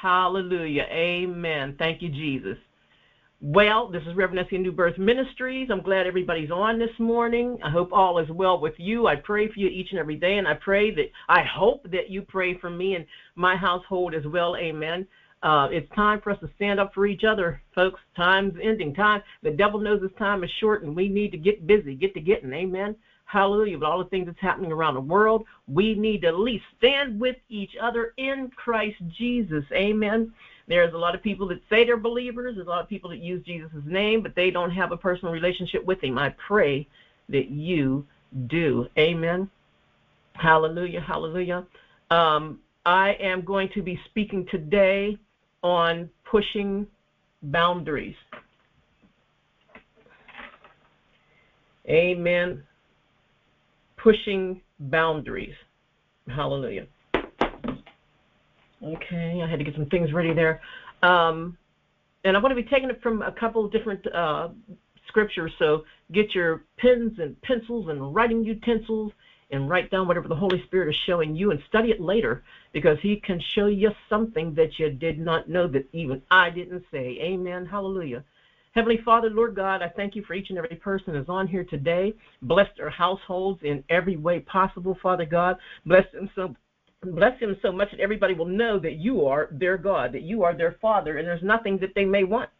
Hallelujah. 0.00 0.86
Amen. 0.90 1.74
Thank 1.78 2.00
you, 2.00 2.08
Jesus. 2.08 2.56
Well, 3.42 3.88
this 3.88 4.02
is 4.06 4.14
Reverend 4.14 4.46
Essie 4.46 4.56
New 4.56 4.72
Birth 4.72 4.96
Ministries. 4.96 5.68
I'm 5.70 5.82
glad 5.82 6.06
everybody's 6.06 6.50
on 6.50 6.78
this 6.78 6.98
morning. 6.98 7.58
I 7.62 7.68
hope 7.68 7.90
all 7.92 8.18
is 8.18 8.28
well 8.30 8.58
with 8.58 8.72
you. 8.78 9.06
I 9.06 9.16
pray 9.16 9.48
for 9.48 9.60
you 9.60 9.68
each 9.68 9.88
and 9.90 9.98
every 9.98 10.16
day, 10.16 10.38
and 10.38 10.48
I 10.48 10.54
pray 10.54 10.90
that 10.94 11.10
I 11.28 11.42
hope 11.42 11.82
that 11.90 12.08
you 12.08 12.22
pray 12.22 12.56
for 12.58 12.70
me 12.70 12.94
and 12.94 13.04
my 13.34 13.56
household 13.56 14.14
as 14.14 14.24
well. 14.24 14.56
Amen. 14.56 15.06
Uh, 15.42 15.68
it's 15.70 15.88
time 15.94 16.20
for 16.22 16.30
us 16.30 16.40
to 16.40 16.48
stand 16.56 16.80
up 16.80 16.94
for 16.94 17.06
each 17.06 17.24
other, 17.24 17.60
folks. 17.74 18.00
Time's 18.16 18.54
ending. 18.62 18.94
Time. 18.94 19.20
The 19.42 19.50
devil 19.50 19.80
knows 19.80 20.00
his 20.00 20.12
time 20.18 20.44
is 20.44 20.50
short, 20.60 20.82
and 20.82 20.96
we 20.96 21.08
need 21.08 21.30
to 21.32 21.38
get 21.38 21.66
busy, 21.66 21.94
get 21.94 22.14
to 22.14 22.20
getting. 22.20 22.52
Amen. 22.54 22.96
Hallelujah. 23.30 23.78
With 23.78 23.84
all 23.84 23.98
the 23.98 24.10
things 24.10 24.26
that's 24.26 24.40
happening 24.40 24.72
around 24.72 24.94
the 24.94 25.00
world, 25.00 25.44
we 25.68 25.94
need 25.94 26.22
to 26.22 26.26
at 26.28 26.34
least 26.34 26.64
stand 26.76 27.20
with 27.20 27.36
each 27.48 27.76
other 27.80 28.12
in 28.16 28.50
Christ 28.56 28.96
Jesus. 29.16 29.62
Amen. 29.70 30.32
There's 30.66 30.92
a 30.94 30.98
lot 30.98 31.14
of 31.14 31.22
people 31.22 31.46
that 31.46 31.60
say 31.70 31.84
they're 31.84 31.96
believers. 31.96 32.56
There's 32.56 32.66
a 32.66 32.70
lot 32.70 32.82
of 32.82 32.88
people 32.88 33.08
that 33.10 33.20
use 33.20 33.40
Jesus' 33.46 33.70
name, 33.84 34.20
but 34.20 34.34
they 34.34 34.50
don't 34.50 34.72
have 34.72 34.90
a 34.90 34.96
personal 34.96 35.32
relationship 35.32 35.84
with 35.84 36.02
him. 36.02 36.18
I 36.18 36.34
pray 36.44 36.88
that 37.28 37.50
you 37.50 38.04
do. 38.48 38.88
Amen. 38.98 39.48
Hallelujah. 40.34 41.00
Hallelujah. 41.00 41.64
Um, 42.10 42.58
I 42.84 43.10
am 43.20 43.42
going 43.42 43.68
to 43.74 43.82
be 43.82 43.96
speaking 44.06 44.44
today 44.50 45.16
on 45.62 46.10
pushing 46.24 46.84
boundaries. 47.44 48.16
Amen. 51.88 52.64
Pushing 54.02 54.60
boundaries. 54.78 55.54
Hallelujah. 56.28 56.86
Okay, 58.82 59.42
I 59.44 59.48
had 59.48 59.58
to 59.58 59.64
get 59.64 59.74
some 59.74 59.86
things 59.86 60.12
ready 60.12 60.32
there. 60.32 60.60
Um, 61.02 61.56
and 62.24 62.36
I'm 62.36 62.42
going 62.42 62.54
to 62.54 62.62
be 62.62 62.68
taking 62.68 62.90
it 62.90 63.02
from 63.02 63.22
a 63.22 63.32
couple 63.32 63.64
of 63.64 63.72
different 63.72 64.06
uh, 64.14 64.48
scriptures, 65.08 65.52
so 65.58 65.84
get 66.12 66.34
your 66.34 66.64
pens 66.78 67.18
and 67.18 67.40
pencils 67.42 67.88
and 67.88 68.14
writing 68.14 68.44
utensils 68.44 69.12
and 69.50 69.68
write 69.68 69.90
down 69.90 70.06
whatever 70.06 70.28
the 70.28 70.34
Holy 70.34 70.62
Spirit 70.64 70.88
is 70.88 70.96
showing 71.06 71.34
you 71.34 71.50
and 71.50 71.60
study 71.68 71.90
it 71.90 72.00
later 72.00 72.42
because 72.72 72.96
He 73.02 73.16
can 73.16 73.40
show 73.54 73.66
you 73.66 73.90
something 74.08 74.54
that 74.54 74.78
you 74.78 74.90
did 74.90 75.18
not 75.18 75.48
know 75.48 75.66
that 75.68 75.88
even 75.92 76.22
I 76.30 76.50
didn't 76.50 76.84
say. 76.90 77.18
Amen. 77.20 77.66
Hallelujah. 77.66 78.22
Heavenly 78.72 79.00
Father, 79.04 79.30
Lord 79.30 79.56
God, 79.56 79.82
I 79.82 79.88
thank 79.88 80.14
you 80.14 80.22
for 80.22 80.34
each 80.34 80.50
and 80.50 80.58
every 80.58 80.76
person 80.76 81.14
that's 81.14 81.28
on 81.28 81.48
here 81.48 81.64
today. 81.64 82.14
Bless 82.42 82.68
their 82.76 82.90
households 82.90 83.60
in 83.62 83.82
every 83.88 84.16
way 84.16 84.40
possible, 84.40 84.96
Father 85.02 85.24
God. 85.24 85.56
Bless 85.86 86.10
them 86.12 86.30
so 86.34 86.54
bless 87.02 87.38
him 87.40 87.56
so 87.62 87.72
much 87.72 87.90
that 87.90 88.00
everybody 88.00 88.34
will 88.34 88.46
know 88.46 88.78
that 88.78 88.96
you 88.96 89.26
are 89.26 89.48
their 89.52 89.78
God, 89.78 90.12
that 90.12 90.22
you 90.22 90.42
are 90.42 90.54
their 90.54 90.76
Father, 90.82 91.16
and 91.16 91.26
there's 91.26 91.42
nothing 91.42 91.78
that 91.78 91.94
they 91.94 92.04
may 92.04 92.24
want. 92.24 92.50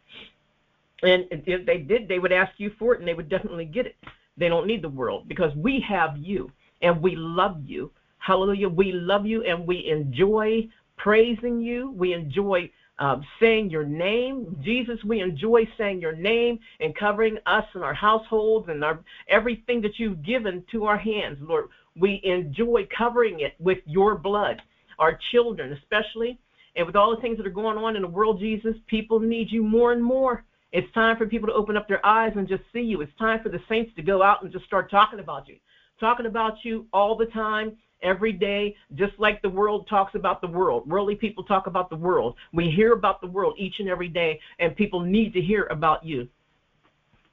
And 1.03 1.25
if 1.29 1.65
they 1.65 1.77
did, 1.77 2.07
they 2.07 2.19
would 2.19 2.31
ask 2.31 2.51
you 2.57 2.71
for 2.77 2.93
it, 2.93 2.99
and 2.99 3.07
they 3.07 3.13
would 3.13 3.29
definitely 3.29 3.65
get 3.65 3.85
it. 3.85 3.95
They 4.37 4.49
don't 4.49 4.67
need 4.67 4.81
the 4.81 4.89
world 4.89 5.27
because 5.27 5.55
we 5.55 5.79
have 5.87 6.17
you, 6.17 6.51
and 6.81 7.01
we 7.01 7.15
love 7.15 7.61
you. 7.65 7.91
Hallelujah. 8.17 8.69
We 8.69 8.91
love 8.91 9.25
you, 9.25 9.43
and 9.43 9.65
we 9.65 9.87
enjoy 9.87 10.67
praising 10.97 11.61
you. 11.61 11.91
We 11.91 12.13
enjoy 12.13 12.69
uh, 13.01 13.19
saying 13.39 13.71
your 13.71 13.83
name. 13.83 14.55
Jesus, 14.63 15.03
we 15.03 15.21
enjoy 15.21 15.67
saying 15.75 15.99
your 15.99 16.15
name 16.15 16.59
and 16.79 16.95
covering 16.95 17.39
us 17.47 17.65
and 17.73 17.83
our 17.83 17.95
households 17.95 18.69
and 18.69 18.83
our 18.83 18.99
everything 19.27 19.81
that 19.81 19.97
you've 19.97 20.21
given 20.21 20.63
to 20.71 20.85
our 20.85 20.99
hands, 20.99 21.39
Lord. 21.41 21.69
We 21.95 22.21
enjoy 22.23 22.87
covering 22.95 23.39
it 23.39 23.55
with 23.59 23.79
your 23.87 24.19
blood, 24.19 24.61
our 24.99 25.19
children 25.31 25.73
especially. 25.73 26.37
And 26.75 26.85
with 26.85 26.95
all 26.95 27.13
the 27.15 27.21
things 27.21 27.37
that 27.37 27.47
are 27.47 27.49
going 27.49 27.77
on 27.77 27.95
in 27.95 28.03
the 28.03 28.07
world, 28.07 28.39
Jesus, 28.39 28.75
people 28.85 29.19
need 29.19 29.51
you 29.51 29.63
more 29.63 29.93
and 29.93 30.03
more. 30.03 30.45
It's 30.71 30.93
time 30.93 31.17
for 31.17 31.25
people 31.25 31.47
to 31.47 31.55
open 31.55 31.75
up 31.75 31.87
their 31.87 32.05
eyes 32.05 32.33
and 32.35 32.47
just 32.47 32.63
see 32.71 32.81
you. 32.81 33.01
It's 33.01 33.17
time 33.17 33.41
for 33.41 33.49
the 33.49 33.59
saints 33.67 33.91
to 33.95 34.03
go 34.03 34.21
out 34.21 34.43
and 34.43 34.51
just 34.53 34.65
start 34.65 34.91
talking 34.91 35.19
about 35.19 35.47
you. 35.47 35.57
Talking 35.99 36.27
about 36.27 36.63
you 36.63 36.85
all 36.93 37.17
the 37.17 37.25
time, 37.25 37.77
every 38.01 38.33
day, 38.33 38.75
just 38.95 39.13
like 39.17 39.41
the 39.41 39.49
world 39.49 39.87
talks 39.89 40.15
about 40.15 40.41
the 40.41 40.47
world. 40.47 40.87
Worldly 40.87 41.15
people 41.15 41.43
talk 41.43 41.67
about 41.67 41.89
the 41.89 41.95
world. 41.95 42.35
We 42.53 42.69
hear 42.69 42.93
about 42.93 43.21
the 43.21 43.27
world 43.27 43.55
each 43.57 43.75
and 43.79 43.89
every 43.89 44.09
day, 44.09 44.39
and 44.59 44.75
people 44.75 44.99
need 44.99 45.33
to 45.33 45.41
hear 45.41 45.65
about 45.65 46.05
you. 46.05 46.27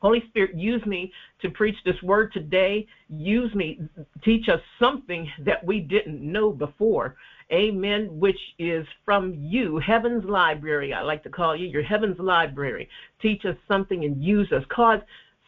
Holy 0.01 0.23
Spirit, 0.29 0.55
use 0.55 0.85
me 0.87 1.13
to 1.43 1.51
preach 1.51 1.75
this 1.85 2.01
word 2.03 2.33
today. 2.33 2.87
Use 3.09 3.53
me, 3.55 3.81
teach 4.25 4.49
us 4.49 4.61
something 4.79 5.29
that 5.45 5.65
we 5.65 5.81
didn't 5.81 6.21
know 6.21 6.53
before. 6.53 7.17
Amen, 7.53 8.09
which 8.21 8.39
is 8.59 8.87
from 9.05 9.35
you, 9.35 9.79
Heaven's 9.79 10.25
Library. 10.25 10.93
I 10.93 11.03
like 11.03 11.23
to 11.25 11.31
call 11.31 11.57
you 11.57 11.67
your 11.67 11.83
Heaven's 11.83 12.19
Library. 12.19 12.89
Teach 13.21 13.45
us 13.45 13.57
something 13.67 14.05
and 14.05 14.23
use 14.23 14.53
us. 14.53 14.63
Cause 14.69 15.01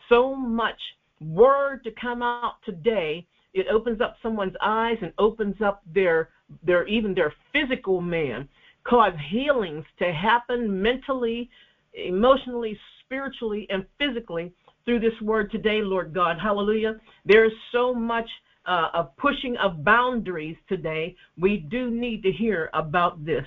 so 0.09 0.35
much 0.35 0.81
word 1.21 1.85
to 1.85 1.91
come 1.93 2.23
out 2.23 2.55
today. 2.65 3.27
It 3.55 3.66
opens 3.69 4.00
up 4.00 4.16
someone's 4.22 4.55
eyes 4.61 4.99
and 5.03 5.12
opens 5.19 5.61
up 5.61 5.83
their 5.94 6.31
their 6.65 6.87
even 6.87 7.15
their 7.15 7.33
physical 7.53 8.00
man. 8.00 8.49
Cause 8.84 9.12
healings 9.31 9.84
to 9.99 10.12
happen 10.12 10.81
mentally, 10.83 11.50
emotionally, 11.94 12.78
spiritually 13.05 13.66
and 13.71 13.84
physically 13.99 14.53
through 14.84 15.00
this 15.00 15.21
word 15.21 15.50
today, 15.50 15.83
Lord 15.83 16.15
God. 16.15 16.39
Hallelujah. 16.41 16.99
There 17.27 17.44
is 17.44 17.53
so 17.72 17.94
much 17.94 18.28
uh, 18.66 18.89
of 18.94 19.16
pushing 19.16 19.56
of 19.59 19.84
boundaries 19.84 20.56
today. 20.69 21.15
We 21.39 21.59
do 21.59 21.91
need 21.91 22.22
to 22.22 22.33
hear 22.33 22.71
about 22.72 23.25
this. 23.25 23.44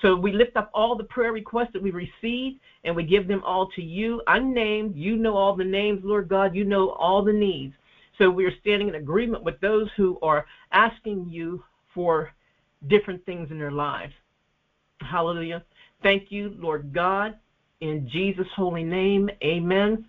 So 0.00 0.16
we 0.16 0.32
lift 0.32 0.56
up 0.56 0.70
all 0.74 0.96
the 0.96 1.04
prayer 1.04 1.32
requests 1.32 1.70
that 1.74 1.82
we 1.82 1.90
receive 1.90 2.58
and 2.84 2.96
we 2.96 3.04
give 3.04 3.28
them 3.28 3.42
all 3.44 3.68
to 3.76 3.82
you, 3.82 4.20
unnamed. 4.26 4.96
You 4.96 5.16
know 5.16 5.36
all 5.36 5.54
the 5.54 5.64
names, 5.64 6.00
Lord 6.02 6.28
God. 6.28 6.54
You 6.54 6.64
know 6.64 6.90
all 6.90 7.24
the 7.24 7.32
needs. 7.32 7.74
So 8.18 8.30
we 8.30 8.44
are 8.44 8.56
standing 8.60 8.88
in 8.88 8.94
agreement 8.94 9.44
with 9.44 9.60
those 9.60 9.88
who 9.96 10.18
are 10.20 10.46
asking 10.70 11.28
you 11.28 11.64
for 11.94 12.30
different 12.86 13.24
things 13.24 13.50
in 13.50 13.58
their 13.58 13.70
lives. 13.70 14.12
Hallelujah. 15.00 15.64
Thank 16.02 16.30
you, 16.30 16.54
Lord 16.58 16.92
God 16.92 17.36
in 17.82 18.08
Jesus' 18.08 18.46
holy 18.54 18.84
name. 18.84 19.28
Amen. 19.42 20.06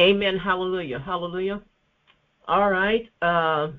Amen. 0.00 0.38
Hallelujah. 0.38 1.00
Hallelujah. 1.00 1.60
All 2.46 2.70
right. 2.70 3.10
Uh, 3.20 3.72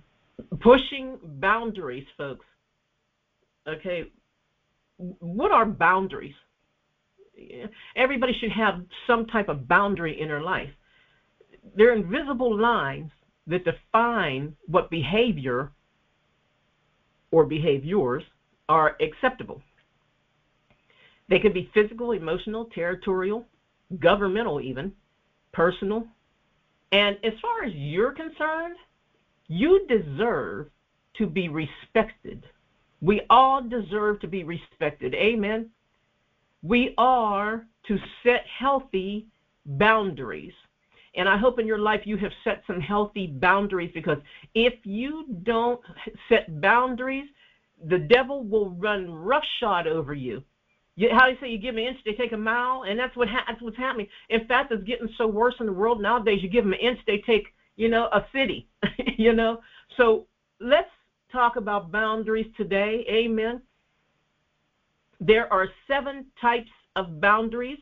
pushing 0.60 1.18
boundaries, 1.24 2.06
folks. 2.18 2.46
Okay. 3.66 4.12
What 4.98 5.52
are 5.52 5.66
boundaries? 5.66 6.36
Everybody 7.96 8.34
should 8.34 8.52
have 8.52 8.82
some 9.08 9.26
type 9.28 9.48
of 9.48 9.68
boundary 9.68 10.20
in 10.20 10.28
their 10.28 10.42
life. 10.42 10.70
They're 11.76 11.94
invisible 11.94 12.58
lines 12.58 13.12
that 13.48 13.66
define 13.66 14.56
what 14.68 14.90
behavior 14.90 15.72
or 17.32 17.46
behaviors 17.46 18.24
are 18.70 18.98
acceptable. 19.02 19.62
They 21.30 21.40
can 21.40 21.54
be 21.54 21.72
physical, 21.74 22.12
emotional, 22.12 22.66
territorial, 22.74 23.46
governmental, 24.00 24.60
even 24.60 24.94
personal. 25.54 26.06
And 26.92 27.18
as 27.24 27.34
far 27.42 27.64
as 27.64 27.74
you're 27.74 28.12
concerned, 28.12 28.76
you 29.48 29.86
deserve 29.88 30.68
to 31.16 31.28
be 31.28 31.50
respected. 31.50 32.46
We 33.02 33.22
all 33.30 33.62
deserve 33.62 34.20
to 34.22 34.28
be 34.28 34.44
respected. 34.44 35.14
Amen. 35.16 35.70
We 36.64 36.94
are 36.98 37.66
to 37.88 37.98
set 38.24 38.46
healthy 38.48 39.26
boundaries. 39.66 40.54
And 41.16 41.28
I 41.28 41.38
hope 41.38 41.60
in 41.60 41.68
your 41.68 41.80
life 41.80 42.02
you 42.06 42.18
have 42.18 42.32
set 42.44 42.64
some 42.68 42.80
healthy 42.80 43.28
boundaries 43.28 43.92
because 43.94 44.18
if 44.56 44.74
you 44.86 45.26
don't 45.44 45.80
set 46.30 46.62
boundaries, 46.62 47.28
the 47.86 47.98
devil 48.00 48.44
will 48.44 48.70
run 48.72 49.10
roughshod 49.12 49.88
over 49.88 50.14
you. 50.14 50.44
You, 50.96 51.10
how 51.12 51.26
do 51.26 51.32
you 51.32 51.38
say 51.42 51.50
you 51.50 51.58
give 51.58 51.76
an 51.76 51.84
inch, 51.84 51.98
they 52.06 52.14
take 52.14 52.32
a 52.34 52.38
mile, 52.38 52.84
and 52.88 53.00
that's 53.00 53.16
what 53.16 53.28
ha- 53.28 53.44
that's 53.48 53.62
what's 53.62 53.78
happening. 53.78 54.08
In 54.30 54.46
fact, 54.46 54.72
it's 54.72 54.84
getting 54.84 55.10
so 55.18 55.28
worse 55.28 55.56
in 55.60 55.66
the 55.66 55.72
world 55.74 56.02
nowadays. 56.02 56.42
You 56.44 56.50
give 56.50 56.64
them 56.64 56.74
an 56.74 56.80
inch, 56.80 57.00
they 57.08 57.24
take 57.26 57.48
you 57.76 57.90
know 57.90 58.06
a 58.12 58.26
city. 58.34 58.68
you 59.18 59.34
know, 59.34 59.62
so 59.98 60.28
let's 60.60 60.90
talk 61.32 61.56
about 61.56 61.92
boundaries 61.92 62.48
today. 62.58 63.06
Amen. 63.10 63.62
There 65.20 65.52
are 65.52 65.68
seven 65.88 66.26
types 66.42 66.70
of 66.96 67.22
boundaries. 67.22 67.80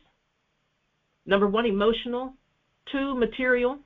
Number 1.26 1.46
one, 1.48 1.66
emotional. 1.66 2.34
Two, 2.92 3.14
material. 3.14 3.78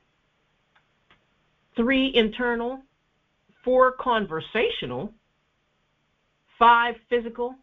Three, 1.76 2.12
internal. 2.14 2.80
Four, 3.64 3.92
conversational. 3.92 5.12
Five, 6.58 6.94
physical 7.08 7.56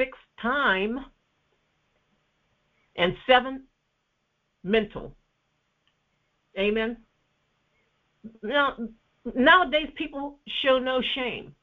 six 0.00 0.16
time, 0.40 1.04
and 2.96 3.14
seven 3.26 3.64
mental. 4.64 5.14
Amen. 6.58 6.96
Now, 8.42 8.76
nowadays 9.34 9.88
people 9.96 10.38
show 10.62 10.78
no 10.78 11.00
shame. 11.14 11.54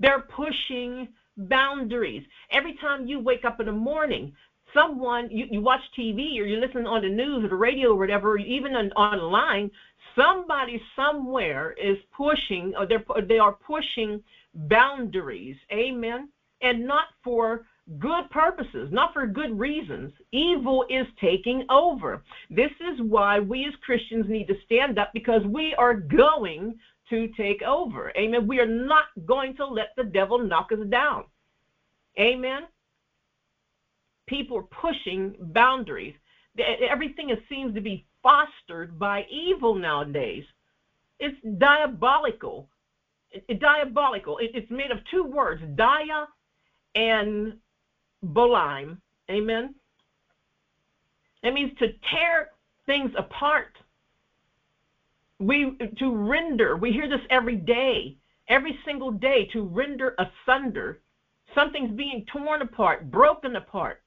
They're 0.00 0.24
pushing 0.36 1.08
boundaries. 1.36 2.24
Every 2.50 2.76
time 2.80 3.06
you 3.06 3.20
wake 3.20 3.44
up 3.44 3.60
in 3.60 3.66
the 3.66 3.72
morning, 3.72 4.32
someone 4.74 5.30
you, 5.30 5.46
you 5.50 5.60
watch 5.60 5.80
TV 5.98 6.38
or 6.40 6.44
you 6.44 6.58
listen 6.58 6.86
on 6.86 7.02
the 7.02 7.08
news 7.08 7.44
or 7.44 7.48
the 7.48 7.54
radio 7.54 7.90
or 7.90 7.98
whatever, 7.98 8.36
even 8.38 8.74
on, 8.74 8.90
online, 8.92 9.70
somebody 10.16 10.80
somewhere 10.96 11.72
is 11.72 11.96
pushing 12.16 12.74
or 12.78 12.86
they're 12.86 13.04
they 13.26 13.38
are 13.38 13.52
pushing 13.52 14.22
boundaries. 14.54 15.56
Amen. 15.72 16.28
And 16.60 16.86
not 16.86 17.06
for 17.24 17.66
good 17.98 18.30
purposes, 18.30 18.90
not 18.92 19.12
for 19.12 19.26
good 19.26 19.58
reasons. 19.58 20.12
Evil 20.30 20.84
is 20.88 21.06
taking 21.20 21.64
over. 21.68 22.22
This 22.50 22.70
is 22.80 23.00
why 23.00 23.40
we 23.40 23.66
as 23.66 23.74
Christians 23.84 24.26
need 24.28 24.46
to 24.48 24.54
stand 24.64 24.98
up 24.98 25.10
because 25.12 25.42
we 25.46 25.74
are 25.74 25.94
going 25.94 26.78
to 27.10 27.28
take 27.36 27.62
over. 27.62 28.12
Amen. 28.16 28.46
We 28.46 28.60
are 28.60 28.66
not 28.66 29.04
going 29.26 29.56
to 29.56 29.66
let 29.66 29.94
the 29.96 30.04
devil 30.04 30.38
knock 30.38 30.70
us 30.72 30.86
down. 30.88 31.24
Amen. 32.18 32.62
People 34.26 34.58
are 34.58 34.62
pushing 34.62 35.34
boundaries. 35.40 36.14
Everything 36.58 37.34
seems 37.48 37.74
to 37.74 37.80
be 37.80 38.06
fostered 38.22 38.98
by 38.98 39.26
evil 39.30 39.74
nowadays. 39.74 40.44
It's 41.18 41.36
diabolical. 41.58 42.68
It, 43.30 43.60
diabolical. 43.60 44.38
It, 44.38 44.50
it's 44.54 44.70
made 44.70 44.90
of 44.90 44.98
two 45.10 45.24
words, 45.24 45.62
dia 45.76 46.28
and 46.94 47.54
bolaim. 48.24 48.98
Amen. 49.30 49.74
That 51.42 51.54
means 51.54 51.76
to 51.78 51.88
tear 52.10 52.50
things 52.86 53.10
apart. 53.16 53.76
We 55.38 55.76
to 55.98 56.14
render. 56.14 56.76
We 56.76 56.92
hear 56.92 57.08
this 57.08 57.26
every 57.30 57.56
day, 57.56 58.16
every 58.48 58.78
single 58.84 59.10
day. 59.10 59.48
To 59.52 59.62
render 59.62 60.14
asunder. 60.18 61.00
Something's 61.54 61.96
being 61.96 62.24
torn 62.32 62.62
apart, 62.62 63.10
broken 63.10 63.56
apart, 63.56 64.01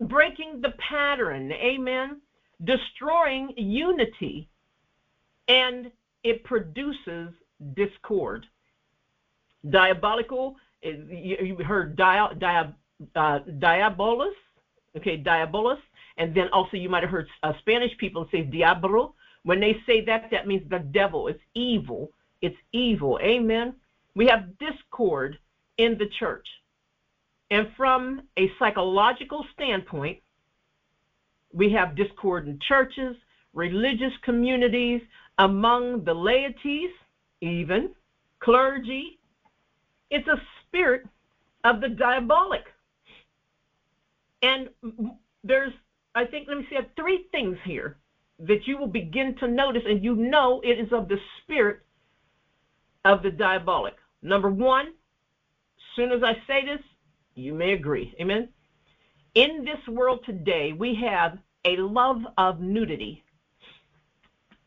breaking 0.00 0.60
the 0.60 0.72
pattern. 0.78 1.52
Amen. 1.52 2.20
Destroying 2.64 3.54
unity, 3.56 4.48
and 5.48 5.90
it 6.24 6.44
produces 6.44 7.30
discord. 7.74 8.46
Diabolical. 9.68 10.56
You 10.82 11.56
heard 11.66 11.96
dia, 11.96 12.28
dia, 12.38 12.74
uh, 13.14 13.38
diabolus, 13.58 14.34
okay, 14.96 15.22
diabolus, 15.22 15.78
and 16.16 16.34
then 16.34 16.48
also 16.52 16.76
you 16.76 16.88
might 16.88 17.02
have 17.02 17.10
heard 17.10 17.28
uh, 17.42 17.52
Spanish 17.60 17.96
people 17.98 18.28
say 18.30 18.42
diablo. 18.42 19.14
When 19.42 19.60
they 19.60 19.78
say 19.86 20.04
that, 20.04 20.30
that 20.30 20.46
means 20.46 20.68
the 20.68 20.80
devil. 20.80 21.28
It's 21.28 21.40
evil. 21.54 22.10
It's 22.42 22.56
evil. 22.72 23.18
Amen. 23.22 23.74
We 24.14 24.26
have 24.26 24.58
discord 24.58 25.38
in 25.78 25.96
the 25.96 26.06
church. 26.18 26.46
And 27.50 27.68
from 27.76 28.22
a 28.36 28.50
psychological 28.58 29.44
standpoint, 29.54 30.18
we 31.52 31.72
have 31.72 31.96
discord 31.96 32.46
in 32.46 32.58
churches, 32.66 33.16
religious 33.54 34.12
communities, 34.22 35.02
among 35.38 36.04
the 36.04 36.14
laities, 36.14 36.90
even 37.40 37.90
clergy. 38.38 39.18
It's 40.10 40.28
a 40.28 40.40
spirit 40.62 41.06
of 41.64 41.80
the 41.80 41.88
diabolic. 41.88 42.64
And 44.42 44.68
there's, 45.42 45.72
I 46.14 46.24
think, 46.24 46.48
let 46.48 46.58
me 46.58 46.66
say, 46.70 46.86
three 46.96 47.26
things 47.32 47.58
here 47.64 47.96
that 48.38 48.66
you 48.66 48.78
will 48.78 48.86
begin 48.86 49.36
to 49.36 49.48
notice, 49.48 49.82
and 49.86 50.02
you 50.02 50.14
know 50.14 50.60
it 50.64 50.78
is 50.78 50.92
of 50.92 51.08
the 51.08 51.18
spirit 51.42 51.80
of 53.04 53.22
the 53.22 53.30
diabolic. 53.30 53.94
Number 54.22 54.50
one, 54.50 54.86
as 54.86 55.96
soon 55.96 56.12
as 56.12 56.22
I 56.22 56.34
say 56.46 56.64
this, 56.64 56.80
you 57.34 57.54
may 57.54 57.72
agree. 57.72 58.14
Amen. 58.20 58.48
In 59.34 59.64
this 59.64 59.80
world 59.88 60.20
today, 60.26 60.72
we 60.72 60.94
have 60.96 61.38
a 61.64 61.76
love 61.78 62.18
of 62.38 62.60
nudity. 62.60 63.22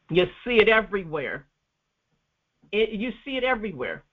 You 0.10 0.26
see 0.46 0.58
it 0.58 0.70
everywhere. 0.70 1.46
It, 2.72 2.92
you 2.92 3.12
see 3.26 3.38
it 3.38 3.44
everywhere. 3.44 4.04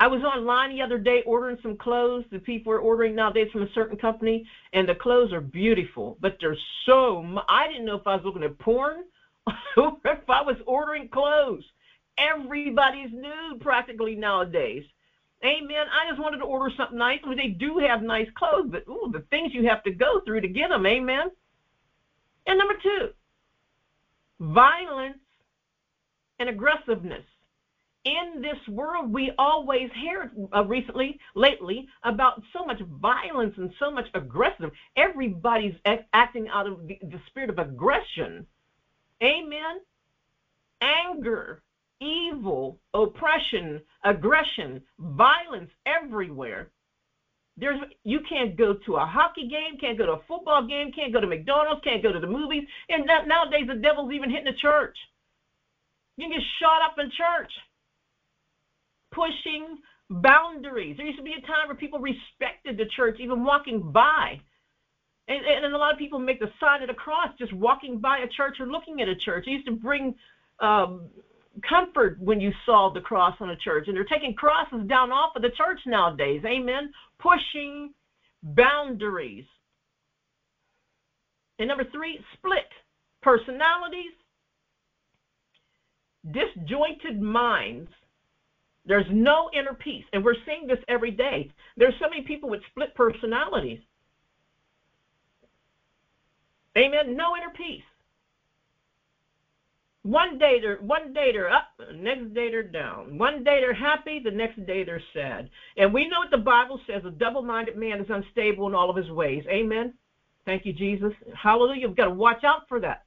I 0.00 0.08
was 0.08 0.22
online 0.22 0.70
the 0.76 0.82
other 0.82 0.98
day 0.98 1.22
ordering 1.26 1.58
some 1.62 1.76
clothes 1.78 2.24
The 2.30 2.40
people 2.40 2.72
are 2.72 2.80
ordering 2.80 3.14
nowadays 3.14 3.48
from 3.52 3.62
a 3.62 3.72
certain 3.74 3.96
company, 3.96 4.46
and 4.72 4.88
the 4.88 4.94
clothes 4.94 5.32
are 5.32 5.40
beautiful, 5.40 6.18
but 6.20 6.36
they're 6.40 6.56
so. 6.86 7.24
I 7.48 7.68
didn't 7.68 7.86
know 7.86 7.96
if 7.96 8.06
I 8.06 8.16
was 8.16 8.24
looking 8.24 8.42
at 8.44 8.58
porn 8.58 9.04
or 9.76 9.92
if 10.04 10.28
I 10.28 10.42
was 10.42 10.56
ordering 10.66 11.08
clothes. 11.08 11.64
Everybody's 12.18 13.10
nude 13.12 13.60
practically 13.60 14.16
nowadays. 14.16 14.84
Amen. 15.44 15.86
I 15.92 16.08
just 16.10 16.20
wanted 16.20 16.38
to 16.38 16.44
order 16.44 16.74
something 16.76 16.96
nice. 16.96 17.18
They 17.36 17.48
do 17.48 17.78
have 17.78 18.02
nice 18.02 18.28
clothes, 18.34 18.70
but 18.70 18.84
ooh, 18.88 19.10
the 19.12 19.24
things 19.30 19.52
you 19.52 19.68
have 19.68 19.82
to 19.84 19.90
go 19.90 20.20
through 20.24 20.40
to 20.40 20.48
get 20.48 20.70
them. 20.70 20.86
Amen. 20.86 21.30
And 22.46 22.58
number 22.58 22.74
two, 22.82 23.08
violence 24.40 25.18
and 26.38 26.48
aggressiveness 26.48 27.24
in 28.04 28.42
this 28.42 28.58
world, 28.68 29.12
we 29.12 29.32
always 29.38 29.88
hear 30.02 30.30
uh, 30.54 30.64
recently, 30.64 31.18
lately, 31.34 31.88
about 32.02 32.42
so 32.52 32.64
much 32.64 32.80
violence 33.00 33.54
and 33.56 33.72
so 33.78 33.90
much 33.90 34.06
aggression. 34.14 34.70
Everybody's 34.96 35.74
acting 36.12 36.48
out 36.48 36.66
of 36.66 36.86
the, 36.86 36.98
the 37.02 37.20
spirit 37.28 37.50
of 37.50 37.58
aggression. 37.58 38.46
Amen. 39.22 39.80
Anger, 40.82 41.62
evil, 42.04 42.78
oppression, 42.92 43.80
aggression, 44.04 44.82
violence 44.98 45.70
everywhere. 45.86 46.70
There's 47.56 47.80
you 48.02 48.20
can't 48.28 48.56
go 48.56 48.74
to 48.74 48.96
a 48.96 49.06
hockey 49.06 49.48
game, 49.48 49.78
can't 49.80 49.96
go 49.96 50.06
to 50.06 50.12
a 50.12 50.22
football 50.26 50.66
game, 50.66 50.90
can't 50.92 51.12
go 51.12 51.20
to 51.20 51.26
McDonald's, 51.26 51.82
can't 51.84 52.02
go 52.02 52.12
to 52.12 52.20
the 52.20 52.26
movies, 52.26 52.64
and 52.88 53.06
nowadays 53.06 53.66
the 53.68 53.74
devil's 53.74 54.12
even 54.12 54.30
hitting 54.30 54.52
the 54.52 54.58
church. 54.58 54.96
You 56.16 56.28
can 56.28 56.38
get 56.38 56.46
shot 56.60 56.82
up 56.82 56.98
in 56.98 57.10
church 57.10 57.52
pushing 59.14 59.78
boundaries. 60.10 60.96
There 60.96 61.06
used 61.06 61.18
to 61.18 61.24
be 61.24 61.34
a 61.34 61.46
time 61.46 61.68
where 61.68 61.76
people 61.76 62.00
respected 62.00 62.76
the 62.76 62.86
church, 62.96 63.16
even 63.20 63.44
walking 63.44 63.92
by. 63.92 64.40
And, 65.28 65.46
and 65.46 65.74
a 65.74 65.78
lot 65.78 65.92
of 65.92 65.98
people 65.98 66.18
make 66.18 66.40
the 66.40 66.50
sign 66.60 66.82
of 66.82 66.88
the 66.88 66.94
cross 66.94 67.28
just 67.38 67.52
walking 67.52 67.98
by 67.98 68.18
a 68.18 68.28
church 68.28 68.56
or 68.60 68.66
looking 68.66 69.00
at 69.00 69.08
a 69.08 69.16
church. 69.16 69.46
It 69.46 69.52
used 69.52 69.66
to 69.66 69.72
bring 69.72 70.14
um, 70.60 71.08
comfort 71.68 72.18
when 72.20 72.40
you 72.40 72.52
saw 72.66 72.90
the 72.92 73.00
cross 73.00 73.36
on 73.40 73.50
a 73.50 73.56
church. 73.56 73.88
And 73.88 73.96
they're 73.96 74.04
taking 74.04 74.34
crosses 74.34 74.86
down 74.88 75.12
off 75.12 75.36
of 75.36 75.42
the 75.42 75.50
church 75.50 75.80
nowadays. 75.86 76.42
Amen. 76.44 76.92
Pushing 77.18 77.92
boundaries. 78.42 79.46
And 81.58 81.68
number 81.68 81.84
three, 81.92 82.18
split 82.34 82.68
personalities, 83.22 84.12
disjointed 86.30 87.20
minds, 87.20 87.90
there's 88.86 89.06
no 89.10 89.48
inner 89.54 89.74
peace. 89.74 90.04
And 90.12 90.24
we're 90.24 90.34
seeing 90.44 90.66
this 90.66 90.78
every 90.88 91.10
day. 91.10 91.50
There's 91.76 91.94
so 92.00 92.08
many 92.08 92.22
people 92.22 92.50
with 92.50 92.60
split 92.70 92.94
personalities. 92.94 93.80
Amen. 96.76 97.16
No 97.16 97.36
inner 97.36 97.52
peace. 97.56 97.84
One 100.04 100.38
day 100.38 100.58
they're 100.60 100.76
one 100.82 101.14
day 101.14 101.32
they're 101.32 101.50
up, 101.50 101.68
the 101.78 101.94
next 101.94 102.34
day 102.34 102.50
they're 102.50 102.62
down. 102.62 103.16
One 103.16 103.42
day 103.42 103.60
they're 103.60 103.72
happy, 103.72 104.20
the 104.22 104.30
next 104.30 104.64
day 104.66 104.84
they're 104.84 105.02
sad. 105.14 105.48
And 105.78 105.94
we 105.94 106.06
know 106.08 106.18
what 106.18 106.30
the 106.30 106.36
Bible 106.36 106.78
says: 106.86 107.02
a 107.06 107.10
double-minded 107.10 107.76
man 107.78 108.00
is 108.00 108.10
unstable 108.10 108.66
in 108.68 108.74
all 108.74 108.90
of 108.90 108.96
his 108.96 109.10
ways. 109.10 109.44
Amen. 109.48 109.94
Thank 110.44 110.66
you, 110.66 110.74
Jesus. 110.74 111.14
Hallelujah. 111.34 111.88
We've 111.88 111.96
got 111.96 112.04
to 112.04 112.10
watch 112.10 112.44
out 112.44 112.68
for 112.68 112.78
that. 112.80 113.06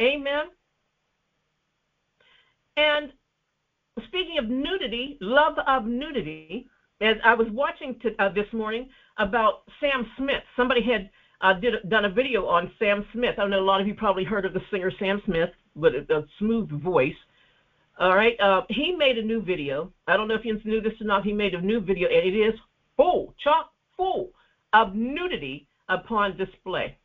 Amen. 0.00 0.46
And 2.78 3.12
speaking 4.06 4.38
of 4.38 4.48
nudity, 4.48 5.18
love 5.20 5.58
of 5.66 5.84
nudity, 5.84 6.66
as 7.02 7.16
I 7.22 7.34
was 7.34 7.48
watching 7.50 7.98
to, 8.00 8.16
uh, 8.18 8.32
this 8.32 8.50
morning 8.54 8.88
about 9.18 9.64
Sam 9.80 10.06
Smith. 10.16 10.42
Somebody 10.56 10.80
had 10.82 11.10
uh, 11.42 11.60
did 11.60 11.74
done 11.90 12.06
a 12.06 12.10
video 12.10 12.46
on 12.46 12.72
Sam 12.78 13.04
Smith. 13.12 13.38
I 13.38 13.46
know 13.46 13.60
a 13.60 13.60
lot 13.60 13.82
of 13.82 13.86
you 13.86 13.94
probably 13.94 14.24
heard 14.24 14.46
of 14.46 14.54
the 14.54 14.62
singer 14.70 14.90
Sam 14.98 15.20
Smith, 15.26 15.50
but 15.76 15.92
a, 15.94 16.16
a 16.16 16.26
smooth 16.38 16.70
voice. 16.82 17.14
All 17.98 18.14
right, 18.14 18.38
uh, 18.40 18.62
he 18.68 18.94
made 18.96 19.18
a 19.18 19.22
new 19.22 19.42
video. 19.42 19.92
I 20.06 20.16
don't 20.16 20.28
know 20.28 20.34
if 20.34 20.44
you 20.44 20.58
knew 20.64 20.80
this 20.80 21.00
or 21.00 21.04
not. 21.04 21.24
He 21.24 21.32
made 21.32 21.54
a 21.54 21.60
new 21.60 21.80
video, 21.80 22.08
and 22.08 22.26
it 22.26 22.36
is 22.36 22.54
full, 22.96 23.34
chock 23.42 23.72
full 23.96 24.30
of 24.72 24.94
nudity 24.94 25.66
upon 25.88 26.36
display. 26.36 26.96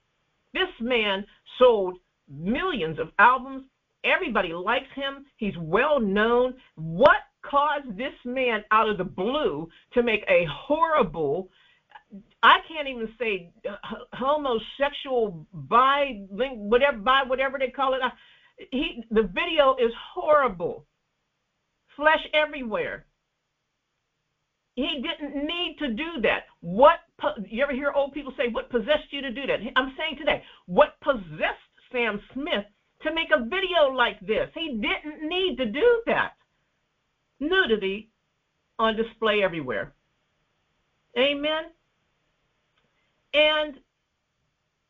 This 0.54 0.70
man 0.80 1.26
sold 1.58 1.98
millions 2.30 3.00
of 3.00 3.10
albums 3.20 3.66
Everybody 4.04 4.54
likes 4.54 4.88
him. 4.96 5.26
He's 5.38 5.58
well 5.58 6.00
known. 6.00 6.56
What 6.76 7.18
caused 7.42 7.98
this 7.98 8.14
man 8.26 8.64
out 8.72 8.90
of 8.90 8.98
the 8.98 9.04
blue 9.04 9.70
to 9.94 10.04
make 10.04 10.24
a 10.30 10.46
horrible 10.50 11.50
I 12.42 12.60
can't 12.70 12.88
even 12.88 13.10
say 13.20 13.50
homosexual 14.14 15.46
by 15.52 16.22
whatever 16.30 16.98
by 17.00 17.24
whatever 17.28 17.58
they 17.60 17.70
call 17.70 17.96
it. 17.96 18.00
He 18.58 19.04
the 19.12 19.24
video 19.24 19.76
is 19.76 19.94
horrible. 20.14 20.86
Flesh 21.96 22.28
everywhere. 22.34 23.06
He 24.76 25.02
didn't 25.02 25.36
need 25.36 25.78
to 25.80 25.90
do 25.90 26.22
that. 26.22 26.46
What 26.62 27.00
you 27.50 27.64
ever 27.64 27.74
hear 27.74 27.92
old 27.92 28.14
people 28.14 28.34
say, 28.38 28.48
"What 28.50 28.70
possessed 28.70 29.12
you 29.12 29.22
to 29.22 29.32
do 29.32 29.48
that?" 29.48 29.60
I'm 29.76 29.96
saying 29.98 30.18
today, 30.18 30.44
what 30.66 31.00
possessed 31.02 31.74
Sam 31.92 32.22
Smith 32.34 32.66
to 33.02 33.14
make 33.14 33.32
a 33.32 33.46
video 33.46 33.90
like 33.90 34.20
this? 34.20 34.52
He 34.54 34.78
didn't 34.78 35.28
need 35.28 35.58
to 35.58 35.66
do 35.66 36.04
that. 36.06 36.36
Nudity 37.40 38.10
on 38.80 38.96
display 38.96 39.44
everywhere. 39.44 39.96
Amen. 41.18 41.72
And 43.34 43.82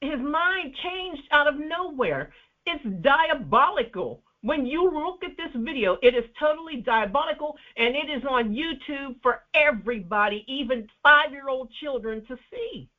his 0.01 0.19
mind 0.19 0.75
changed 0.75 1.27
out 1.31 1.47
of 1.47 1.55
nowhere. 1.57 2.33
It's 2.67 2.83
diabolical. 3.01 4.23
When 4.41 4.65
you 4.65 4.83
look 4.91 5.23
at 5.23 5.37
this 5.37 5.55
video, 5.55 5.97
it 6.03 6.15
is 6.15 6.25
totally 6.39 6.77
diabolical 6.77 7.57
and 7.77 7.95
it 7.95 8.09
is 8.09 8.23
on 8.29 8.53
YouTube 8.53 9.15
for 9.23 9.41
everybody, 9.53 10.43
even 10.47 10.87
five 11.01 11.31
year 11.31 11.49
old 11.49 11.71
children 11.81 12.23
to 12.27 12.37
see. 12.51 12.89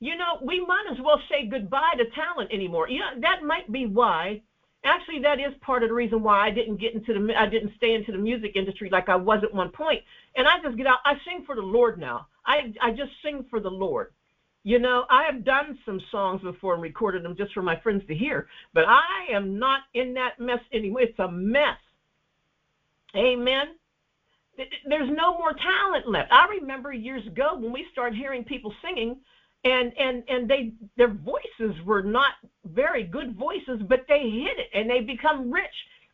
You 0.00 0.16
know, 0.16 0.38
we 0.42 0.64
might 0.64 0.86
as 0.92 0.98
well 1.02 1.20
say 1.28 1.46
goodbye 1.48 1.94
to 1.98 2.04
talent 2.10 2.52
anymore. 2.52 2.88
You 2.88 3.00
know, 3.00 3.20
that 3.22 3.42
might 3.42 3.70
be 3.72 3.86
why. 3.86 4.42
Actually, 4.84 5.20
that 5.22 5.40
is 5.40 5.52
part 5.60 5.82
of 5.82 5.88
the 5.88 5.94
reason 5.94 6.22
why 6.22 6.46
I 6.46 6.50
didn't 6.50 6.80
get 6.80 6.94
into 6.94 7.12
the 7.12 7.34
I 7.36 7.46
didn't 7.46 7.72
stay 7.76 7.94
into 7.94 8.12
the 8.12 8.18
music 8.18 8.52
industry 8.54 8.88
like 8.90 9.08
I 9.08 9.16
was 9.16 9.40
at 9.42 9.52
one 9.52 9.70
point. 9.70 10.02
And 10.36 10.46
I 10.46 10.60
just 10.62 10.76
get 10.76 10.86
out. 10.86 10.98
I 11.04 11.14
sing 11.24 11.42
for 11.44 11.56
the 11.56 11.62
Lord 11.62 11.98
now. 11.98 12.28
I 12.46 12.72
I 12.80 12.92
just 12.92 13.10
sing 13.24 13.44
for 13.50 13.58
the 13.58 13.70
Lord. 13.70 14.12
You 14.64 14.78
know, 14.78 15.04
I 15.08 15.24
have 15.24 15.44
done 15.44 15.78
some 15.86 16.00
songs 16.10 16.42
before 16.42 16.74
and 16.74 16.82
recorded 16.82 17.24
them 17.24 17.36
just 17.36 17.52
for 17.54 17.62
my 17.62 17.78
friends 17.80 18.02
to 18.08 18.14
hear, 18.14 18.48
but 18.74 18.84
I 18.86 19.32
am 19.32 19.58
not 19.58 19.82
in 19.94 20.14
that 20.14 20.38
mess 20.38 20.60
anymore. 20.72 21.02
It's 21.02 21.18
a 21.18 21.30
mess. 21.30 21.78
Amen. 23.16 23.68
There's 24.86 25.10
no 25.10 25.38
more 25.38 25.52
talent 25.52 26.08
left. 26.08 26.32
I 26.32 26.46
remember 26.60 26.92
years 26.92 27.26
ago 27.26 27.56
when 27.56 27.72
we 27.72 27.86
started 27.92 28.16
hearing 28.16 28.44
people 28.44 28.72
singing 28.82 29.16
and 29.64 29.92
and 29.98 30.22
and 30.28 30.48
they 30.48 30.72
their 30.96 31.08
voices 31.08 31.80
were 31.84 32.02
not 32.02 32.32
very 32.66 33.04
good 33.04 33.36
voices, 33.36 33.80
but 33.88 34.00
they 34.08 34.20
hit 34.20 34.58
it 34.58 34.68
and 34.74 34.90
they 34.90 35.00
become 35.00 35.50
rich 35.50 35.64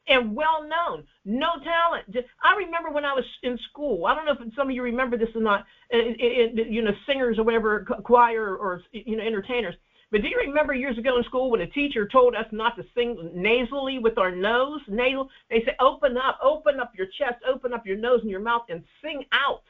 and 0.06 0.34
well 0.34 0.62
known. 0.62 1.04
No 1.24 1.48
talent. 1.62 2.16
I 2.42 2.56
remember 2.56 2.90
when 2.90 3.04
I 3.04 3.12
was 3.12 3.24
in 3.42 3.58
school. 3.70 4.06
I 4.06 4.14
don't 4.14 4.26
know 4.26 4.32
if 4.32 4.54
some 4.54 4.68
of 4.68 4.74
you 4.74 4.82
remember 4.82 5.16
this 5.16 5.34
or 5.34 5.40
not. 5.40 5.64
It, 5.90 6.56
it, 6.58 6.68
you 6.68 6.82
know, 6.82 6.92
singers 7.06 7.38
or 7.38 7.44
whatever, 7.44 7.86
choir 8.04 8.56
or 8.56 8.82
you 8.92 9.16
know, 9.16 9.24
entertainers. 9.24 9.74
But 10.10 10.22
do 10.22 10.28
you 10.28 10.36
remember 10.36 10.74
years 10.74 10.98
ago 10.98 11.16
in 11.16 11.24
school 11.24 11.50
when 11.50 11.62
a 11.62 11.66
teacher 11.66 12.06
told 12.06 12.34
us 12.34 12.46
not 12.52 12.76
to 12.76 12.84
sing 12.94 13.30
nasally 13.34 13.98
with 13.98 14.18
our 14.18 14.30
nose? 14.30 14.80
Nasal. 14.86 15.28
They 15.50 15.62
said, 15.64 15.76
open 15.80 16.16
up, 16.16 16.38
open 16.42 16.78
up 16.78 16.92
your 16.96 17.08
chest, 17.18 17.42
open 17.48 17.72
up 17.72 17.86
your 17.86 17.96
nose 17.96 18.20
and 18.20 18.30
your 18.30 18.40
mouth, 18.40 18.62
and 18.68 18.84
sing 19.02 19.24
out. 19.32 19.62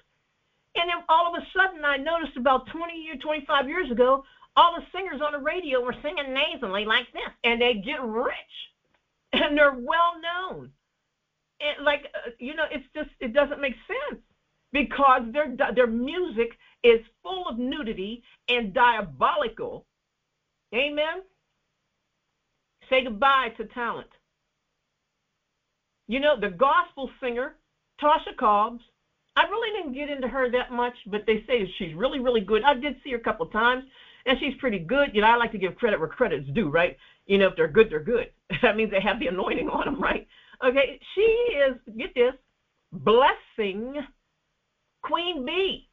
And 0.77 0.91
then 0.91 1.05
all 1.09 1.33
of 1.33 1.41
a 1.41 1.47
sudden, 1.57 1.85
I 1.85 1.97
noticed 1.97 2.37
about 2.37 2.67
20 2.67 2.95
years, 2.95 3.19
25 3.23 3.69
years 3.69 3.91
ago, 3.91 4.25
all 4.57 4.75
the 4.77 4.85
singers 4.93 5.21
on 5.25 5.33
the 5.33 5.39
radio 5.39 5.81
were 5.81 5.95
singing 6.03 6.35
nasally 6.35 6.85
like 6.85 7.11
this, 7.13 7.31
and 7.45 7.61
they 7.61 7.75
get 7.75 8.03
rich 8.03 8.35
and 9.43 9.57
they're 9.57 9.73
well 9.73 10.15
known. 10.21 10.71
And 11.61 11.85
like 11.85 12.07
uh, 12.15 12.31
you 12.39 12.55
know, 12.55 12.65
it's 12.71 12.85
just 12.95 13.11
it 13.21 13.33
doesn't 13.33 13.61
make 13.61 13.75
sense 13.87 14.21
because 14.73 15.23
their 15.33 15.55
their 15.75 15.87
music 15.87 16.51
is 16.83 17.01
full 17.23 17.49
of 17.49 17.59
nudity 17.59 18.23
and 18.49 18.75
diabolical. 18.75 19.85
Amen. 20.75 21.23
Say 22.91 23.05
goodbye 23.05 23.49
to 23.57 23.65
talent. 23.67 24.09
You 26.07 26.21
know, 26.21 26.39
the 26.39 26.49
gospel 26.49 27.09
singer, 27.21 27.55
Tasha 28.03 28.37
Cobbs, 28.39 28.83
I 29.37 29.43
really 29.45 29.77
didn't 29.79 29.95
get 29.95 30.11
into 30.11 30.29
her 30.29 30.51
that 30.51 30.71
much, 30.71 30.95
but 31.07 31.25
they 31.27 31.43
say 31.47 31.71
she's 31.79 31.95
really, 31.95 32.21
really 32.21 32.41
good. 32.41 32.63
I 32.63 32.75
did 32.75 32.97
see 33.03 33.11
her 33.13 33.17
a 33.17 33.21
couple 33.21 33.47
of 33.47 33.53
times, 33.53 33.85
and 34.27 34.39
she's 34.39 34.55
pretty 34.61 34.79
good. 34.79 35.11
You 35.15 35.23
know, 35.23 35.29
I 35.29 35.37
like 35.37 35.53
to 35.53 35.59
give 35.59 35.75
credit 35.77 35.99
where 35.99 36.09
credit's 36.09 36.49
due, 36.51 36.69
right? 36.69 36.97
You 37.27 37.39
know, 37.39 37.49
if 37.49 37.57
they're 37.57 37.69
good, 37.69 37.91
they're 37.91 38.01
good. 38.01 38.31
that 38.63 38.77
means 38.77 38.91
they 38.91 39.01
have 39.01 39.19
the 39.19 39.29
anointing 39.29 39.69
on 39.69 39.85
them, 39.87 40.01
right? 40.01 40.27
Okay, 40.65 41.01
she 41.15 41.21
is, 41.21 41.77
get 41.97 42.15
this, 42.15 42.35
blessing 42.93 43.95
Queen 45.03 45.45
Bee. 45.45 45.89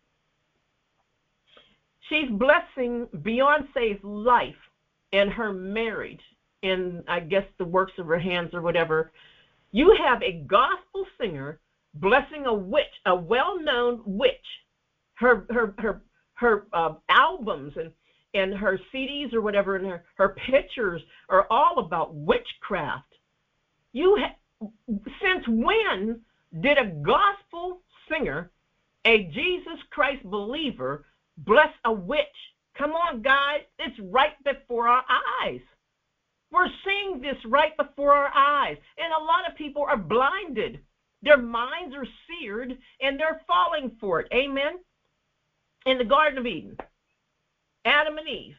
She's 2.09 2.29
blessing 2.29 3.07
Beyonce's 3.15 4.03
life 4.03 4.55
and 5.13 5.29
her 5.31 5.53
marriage 5.53 6.21
and 6.63 7.03
I 7.07 7.19
guess, 7.19 7.45
the 7.57 7.65
works 7.65 7.93
of 7.97 8.07
her 8.07 8.19
hands 8.19 8.53
or 8.53 8.61
whatever. 8.61 9.11
You 9.71 9.95
have 10.05 10.21
a 10.21 10.43
gospel 10.47 11.05
singer 11.19 11.59
blessing 11.95 12.45
a 12.45 12.53
witch, 12.53 12.83
a 13.05 13.15
well-known 13.15 14.01
witch. 14.05 14.31
Her 15.15 15.45
her 15.49 15.73
her 15.77 16.01
her 16.33 16.67
uh, 16.73 16.95
albums 17.09 17.73
and 17.75 17.91
and 18.33 18.53
her 18.53 18.79
CDs 18.93 19.33
or 19.33 19.41
whatever, 19.41 19.75
and 19.75 19.85
her, 19.85 20.03
her 20.15 20.29
pictures 20.29 21.01
are 21.29 21.47
all 21.49 21.79
about 21.79 22.13
witchcraft. 22.15 23.13
You 23.93 24.17
ha- 24.19 24.69
since 25.21 25.45
when 25.47 26.21
did 26.61 26.77
a 26.77 26.87
gospel 27.01 27.81
singer, 28.09 28.51
a 29.05 29.23
Jesus 29.25 29.79
Christ 29.89 30.23
believer, 30.23 31.05
bless 31.37 31.73
a 31.85 31.91
witch? 31.91 32.25
Come 32.77 32.91
on, 32.91 33.21
guys, 33.21 33.61
it's 33.79 33.99
right 33.99 34.41
before 34.43 34.87
our 34.87 35.03
eyes. 35.43 35.61
We're 36.51 36.69
seeing 36.85 37.21
this 37.21 37.37
right 37.45 37.75
before 37.77 38.13
our 38.13 38.31
eyes, 38.35 38.77
and 38.97 39.13
a 39.13 39.23
lot 39.23 39.49
of 39.49 39.57
people 39.57 39.83
are 39.83 39.97
blinded. 39.97 40.79
Their 41.21 41.37
minds 41.37 41.95
are 41.95 42.07
seared, 42.27 42.77
and 43.01 43.19
they're 43.19 43.41
falling 43.47 43.91
for 43.99 44.19
it. 44.19 44.27
Amen. 44.33 44.79
In 45.85 45.97
the 45.97 46.03
Garden 46.05 46.37
of 46.37 46.45
Eden, 46.45 46.77
Adam 47.85 48.17
and 48.17 48.27
Eve. 48.27 48.55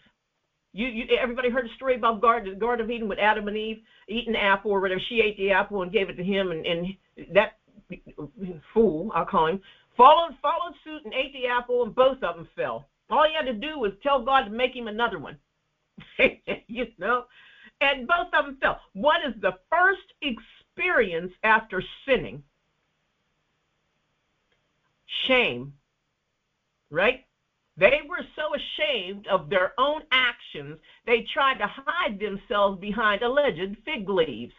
You, 0.74 0.88
you, 0.88 1.16
everybody 1.18 1.50
heard 1.50 1.66
a 1.66 1.74
story 1.74 1.96
about 1.96 2.20
Garden, 2.20 2.58
Garden 2.58 2.84
of 2.84 2.90
Eden 2.90 3.08
with 3.08 3.18
Adam 3.18 3.46
and 3.48 3.56
Eve 3.56 3.82
eating 4.08 4.34
apple 4.34 4.70
or 4.70 4.80
whatever. 4.80 5.00
She 5.08 5.20
ate 5.20 5.36
the 5.36 5.50
apple 5.50 5.82
and 5.82 5.92
gave 5.92 6.08
it 6.08 6.16
to 6.16 6.24
him, 6.24 6.50
and, 6.50 6.64
and 6.66 6.94
that 7.32 7.58
fool, 8.72 9.10
I'll 9.14 9.26
call 9.26 9.48
him, 9.48 9.60
followed 9.96 10.36
followed 10.40 10.74
suit 10.84 11.04
and 11.04 11.14
ate 11.14 11.32
the 11.32 11.46
apple, 11.46 11.84
and 11.84 11.94
both 11.94 12.22
of 12.22 12.36
them 12.36 12.48
fell. 12.56 12.88
All 13.10 13.26
he 13.28 13.34
had 13.34 13.46
to 13.46 13.52
do 13.52 13.78
was 13.78 13.92
tell 14.02 14.24
God 14.24 14.44
to 14.44 14.50
make 14.50 14.74
him 14.74 14.88
another 14.88 15.18
one. 15.18 15.36
you 16.66 16.86
know, 16.98 17.26
and 17.80 18.06
both 18.06 18.28
of 18.32 18.46
them 18.46 18.56
fell. 18.60 18.80
What 18.94 19.20
is 19.26 19.34
the 19.40 19.58
first 19.70 20.14
experience 20.22 21.32
after 21.42 21.82
sinning? 22.06 22.42
Shame, 25.26 25.74
right? 26.90 27.26
They 27.76 28.00
were 28.06 28.24
so 28.36 28.54
ashamed 28.54 29.26
of 29.28 29.48
their 29.48 29.72
own 29.78 30.02
actions, 30.12 30.78
they 31.06 31.22
tried 31.32 31.58
to 31.58 31.66
hide 31.66 32.18
themselves 32.18 32.78
behind 32.80 33.22
alleged 33.22 33.76
fig 33.84 34.08
leaves. 34.08 34.52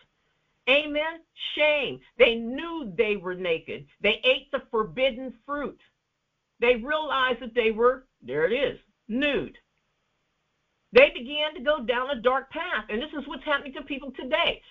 Amen. 0.69 1.19
Shame. 1.55 1.99
They 2.17 2.35
knew 2.35 2.91
they 2.97 3.17
were 3.17 3.35
naked. 3.35 3.85
They 4.01 4.19
ate 4.23 4.49
the 4.51 4.63
forbidden 4.71 5.33
fruit. 5.45 5.79
They 6.59 6.75
realized 6.75 7.41
that 7.41 7.53
they 7.53 7.71
were, 7.71 8.05
there 8.21 8.45
it 8.45 8.53
is, 8.53 8.79
nude. 9.09 9.57
They 10.93 11.09
began 11.09 11.53
to 11.55 11.59
go 11.59 11.83
down 11.83 12.11
a 12.11 12.21
dark 12.21 12.49
path. 12.51 12.85
And 12.89 13.01
this 13.01 13.09
is 13.17 13.27
what's 13.27 13.43
happening 13.43 13.73
to 13.73 13.81
people 13.81 14.11
today. 14.11 14.61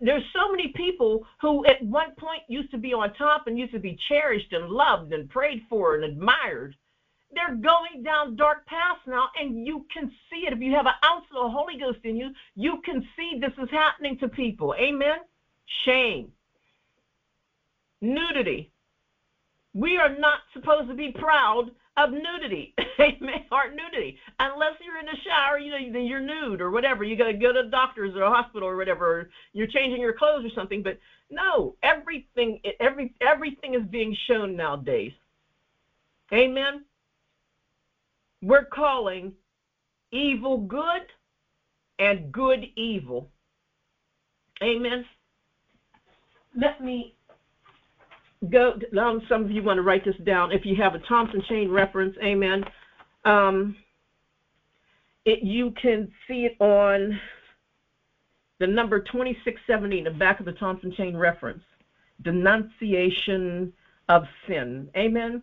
There's 0.00 0.22
so 0.32 0.50
many 0.50 0.68
people 0.68 1.26
who 1.40 1.66
at 1.66 1.82
one 1.82 2.12
point 2.18 2.42
used 2.48 2.70
to 2.70 2.78
be 2.78 2.94
on 2.94 3.12
top 3.14 3.46
and 3.46 3.58
used 3.58 3.72
to 3.72 3.80
be 3.80 3.98
cherished 4.08 4.52
and 4.52 4.70
loved 4.70 5.12
and 5.12 5.28
prayed 5.28 5.62
for 5.68 5.96
and 5.96 6.04
admired 6.04 6.74
they're 7.32 7.56
going 7.56 8.02
down 8.02 8.36
dark 8.36 8.66
paths 8.66 9.00
now, 9.06 9.28
and 9.38 9.66
you 9.66 9.84
can 9.92 10.10
see 10.30 10.46
it. 10.46 10.52
If 10.52 10.60
you 10.60 10.72
have 10.72 10.86
an 10.86 10.94
ounce 11.04 11.24
of 11.34 11.44
the 11.44 11.50
Holy 11.50 11.78
Ghost 11.78 11.98
in 12.04 12.16
you, 12.16 12.30
you 12.54 12.80
can 12.84 13.06
see 13.16 13.38
this 13.38 13.52
is 13.62 13.70
happening 13.70 14.18
to 14.18 14.28
people. 14.28 14.74
Amen? 14.78 15.18
Shame. 15.84 16.32
Nudity. 18.00 18.72
We 19.74 19.98
are 19.98 20.16
not 20.16 20.40
supposed 20.54 20.88
to 20.88 20.94
be 20.94 21.12
proud 21.12 21.70
of 21.98 22.10
nudity. 22.10 22.74
Amen. 23.00 23.44
Or 23.52 23.70
nudity. 23.70 24.18
Unless 24.40 24.74
you're 24.80 24.98
in 24.98 25.06
the 25.06 25.16
shower, 25.22 25.58
you 25.58 25.70
know, 25.70 25.98
you're 25.98 26.20
nude 26.20 26.60
or 26.62 26.70
whatever. 26.70 27.04
You 27.04 27.16
gotta 27.16 27.34
go 27.34 27.52
to 27.52 27.64
the 27.64 27.68
doctors 27.68 28.16
or 28.16 28.22
a 28.22 28.30
hospital 28.30 28.68
or 28.68 28.76
whatever, 28.76 29.06
or 29.06 29.30
you're 29.52 29.66
changing 29.66 30.00
your 30.00 30.14
clothes 30.14 30.46
or 30.46 30.54
something. 30.54 30.82
But 30.82 30.98
no, 31.30 31.76
everything 31.82 32.60
every 32.80 33.14
everything 33.20 33.74
is 33.74 33.82
being 33.90 34.16
shown 34.26 34.56
nowadays. 34.56 35.12
Amen 36.32 36.84
we're 38.42 38.64
calling 38.64 39.32
evil 40.12 40.58
good 40.58 41.02
and 41.98 42.30
good 42.32 42.64
evil. 42.76 43.30
Amen. 44.62 45.04
Let 46.56 46.82
me 46.82 47.14
go. 48.50 48.78
Some 49.28 49.44
of 49.44 49.50
you 49.50 49.62
want 49.62 49.78
to 49.78 49.82
write 49.82 50.04
this 50.04 50.16
down. 50.24 50.52
If 50.52 50.64
you 50.64 50.76
have 50.76 50.94
a 50.94 51.00
Thompson 51.00 51.42
chain 51.48 51.70
reference, 51.70 52.16
amen. 52.22 52.64
Um, 53.24 53.76
it, 55.24 55.42
you 55.42 55.72
can 55.72 56.10
see 56.26 56.46
it 56.46 56.56
on 56.60 57.20
the 58.58 58.66
number 58.66 59.00
2670 59.00 59.98
in 59.98 60.04
the 60.04 60.10
back 60.10 60.40
of 60.40 60.46
the 60.46 60.52
Thompson 60.52 60.92
chain 60.92 61.16
reference. 61.16 61.62
Denunciation 62.22 63.72
of 64.08 64.24
sin. 64.48 64.88
Amen. 64.96 65.42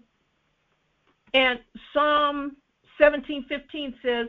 And 1.34 1.60
Psalm 1.94 2.58
17:15 3.00 3.96
says, 4.02 4.28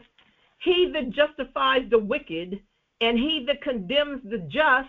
"He 0.58 0.90
that 0.92 1.10
justifies 1.10 1.88
the 1.90 1.98
wicked 1.98 2.62
and 3.00 3.18
he 3.18 3.44
that 3.46 3.62
condemns 3.62 4.22
the 4.24 4.38
just, 4.38 4.88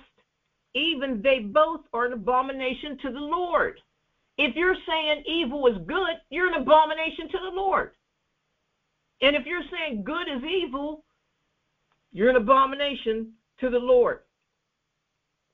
even 0.73 1.21
they 1.21 1.39
both 1.39 1.81
are 1.93 2.05
an 2.05 2.13
abomination 2.13 2.97
to 2.99 3.11
the 3.11 3.19
Lord." 3.19 3.81
If 4.37 4.55
you're 4.55 4.77
saying 4.87 5.23
evil 5.25 5.67
is 5.67 5.77
good, 5.87 6.21
you're 6.29 6.47
an 6.47 6.61
abomination 6.61 7.27
to 7.29 7.39
the 7.39 7.55
Lord. 7.55 7.91
And 9.21 9.35
if 9.35 9.45
you're 9.45 9.63
saying 9.71 10.03
good 10.03 10.27
is 10.29 10.43
evil, 10.43 11.03
you're 12.11 12.29
an 12.29 12.35
abomination 12.35 13.33
to 13.59 13.69
the 13.69 13.79
Lord. 13.79 14.19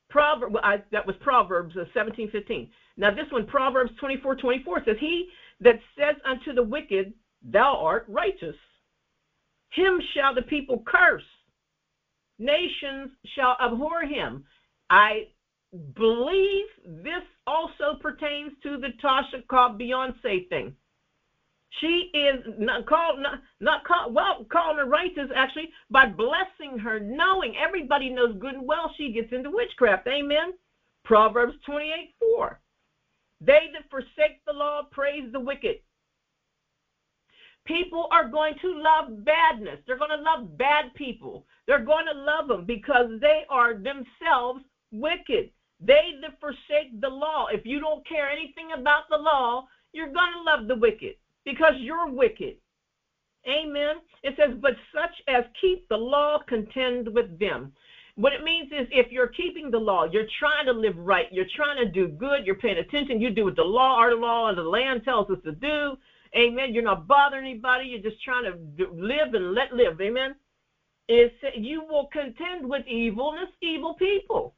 Proverb, 0.09 0.55
I, 0.61 0.83
that 0.91 1.05
was 1.05 1.15
Proverbs 1.21 1.75
uh, 1.75 1.85
17:15. 1.95 2.69
Now 2.97 3.09
this 3.09 3.31
one, 3.31 3.47
Proverbs 3.47 3.91
24, 3.99 4.35
24 4.35 4.83
says, 4.85 4.97
He 4.99 5.29
that 5.61 5.79
says 5.97 6.15
unto 6.25 6.53
the 6.53 6.61
wicked, 6.61 7.13
Thou 7.43 7.77
art 7.77 8.05
righteous, 8.07 8.55
him 9.71 10.01
shall 10.13 10.33
the 10.33 10.41
people 10.43 10.83
curse. 10.85 11.23
Nations 12.39 13.11
shall 13.35 13.57
abhor 13.61 14.01
him. 14.01 14.45
I 14.89 15.27
believe 15.95 16.65
this 16.85 17.23
also 17.47 17.95
pertains 17.99 18.53
to 18.63 18.77
the 18.77 18.89
Tasha 19.03 19.45
Cobb 19.47 19.79
Beyonce 19.79 20.47
thing. 20.49 20.75
She 21.79 22.11
is 22.13 22.43
not 22.59 22.85
called 22.85 23.19
not, 23.19 23.39
not 23.59 23.83
called 23.83 24.13
well 24.13 24.45
calling 24.51 24.77
her 24.77 24.85
righteous 24.85 25.29
actually 25.35 25.71
by 25.89 26.05
blessing 26.05 26.77
her, 26.77 26.99
knowing 26.99 27.55
everybody 27.57 28.09
knows 28.09 28.37
good 28.39 28.55
and 28.55 28.67
well 28.67 28.93
she 28.95 29.11
gets 29.11 29.33
into 29.33 29.49
witchcraft. 29.49 30.07
Amen. 30.07 30.53
Proverbs 31.03 31.55
28 31.65 32.13
4. 32.19 32.59
They 33.41 33.69
that 33.73 33.89
forsake 33.89 34.39
the 34.45 34.53
law 34.53 34.83
praise 34.91 35.31
the 35.31 35.39
wicked. 35.39 35.77
People 37.65 38.07
are 38.11 38.27
going 38.27 38.55
to 38.61 38.81
love 38.81 39.23
badness. 39.23 39.79
They're 39.87 39.97
going 39.97 40.09
to 40.09 40.21
love 40.21 40.57
bad 40.57 40.93
people. 40.95 41.45
They're 41.65 41.85
going 41.85 42.05
to 42.05 42.19
love 42.19 42.47
them 42.49 42.65
because 42.65 43.19
they 43.21 43.43
are 43.49 43.73
themselves 43.73 44.61
wicked. 44.91 45.49
They 45.79 46.13
that 46.21 46.39
forsake 46.39 46.99
the 46.99 47.09
law. 47.09 47.47
If 47.47 47.65
you 47.65 47.79
don't 47.79 48.07
care 48.07 48.29
anything 48.29 48.71
about 48.77 49.03
the 49.09 49.17
law, 49.17 49.67
you're 49.93 50.11
going 50.11 50.33
to 50.33 50.43
love 50.43 50.67
the 50.67 50.75
wicked 50.75 51.15
because 51.45 51.73
you're 51.77 52.09
wicked. 52.09 52.55
Amen. 53.47 53.97
It 54.23 54.35
says, 54.37 54.55
but 54.61 54.75
such 54.93 55.21
as 55.27 55.43
keep 55.59 55.87
the 55.89 55.97
law 55.97 56.39
contend 56.47 57.13
with 57.13 57.37
them. 57.39 57.73
What 58.15 58.33
it 58.33 58.43
means 58.43 58.71
is 58.71 58.87
if 58.91 59.11
you're 59.11 59.27
keeping 59.27 59.71
the 59.71 59.79
law, 59.79 60.05
you're 60.05 60.27
trying 60.39 60.67
to 60.67 60.71
live 60.71 60.97
right, 60.97 61.25
you're 61.31 61.47
trying 61.55 61.77
to 61.77 61.91
do 61.91 62.07
good, 62.07 62.45
you're 62.45 62.55
paying 62.55 62.77
attention, 62.77 63.19
you 63.19 63.31
do 63.31 63.45
what 63.45 63.55
the 63.55 63.63
law, 63.63 63.97
our 63.97 64.15
law, 64.15 64.49
and 64.49 64.57
the 64.57 64.63
land 64.63 65.03
tells 65.03 65.29
us 65.31 65.39
to 65.43 65.51
do. 65.53 65.97
Amen. 66.37 66.73
You're 66.73 66.83
not 66.83 67.07
bothering 67.07 67.45
anybody, 67.45 67.85
you're 67.87 68.11
just 68.11 68.23
trying 68.23 68.45
to 68.45 68.87
live 68.93 69.33
and 69.33 69.53
let 69.53 69.73
live. 69.73 69.99
Amen. 70.01 70.35
It's, 71.09 71.35
you 71.55 71.83
will 71.83 72.07
contend 72.13 72.67
with 72.69 72.87
evilness, 72.87 73.49
evil 73.61 73.95
people. 73.95 74.55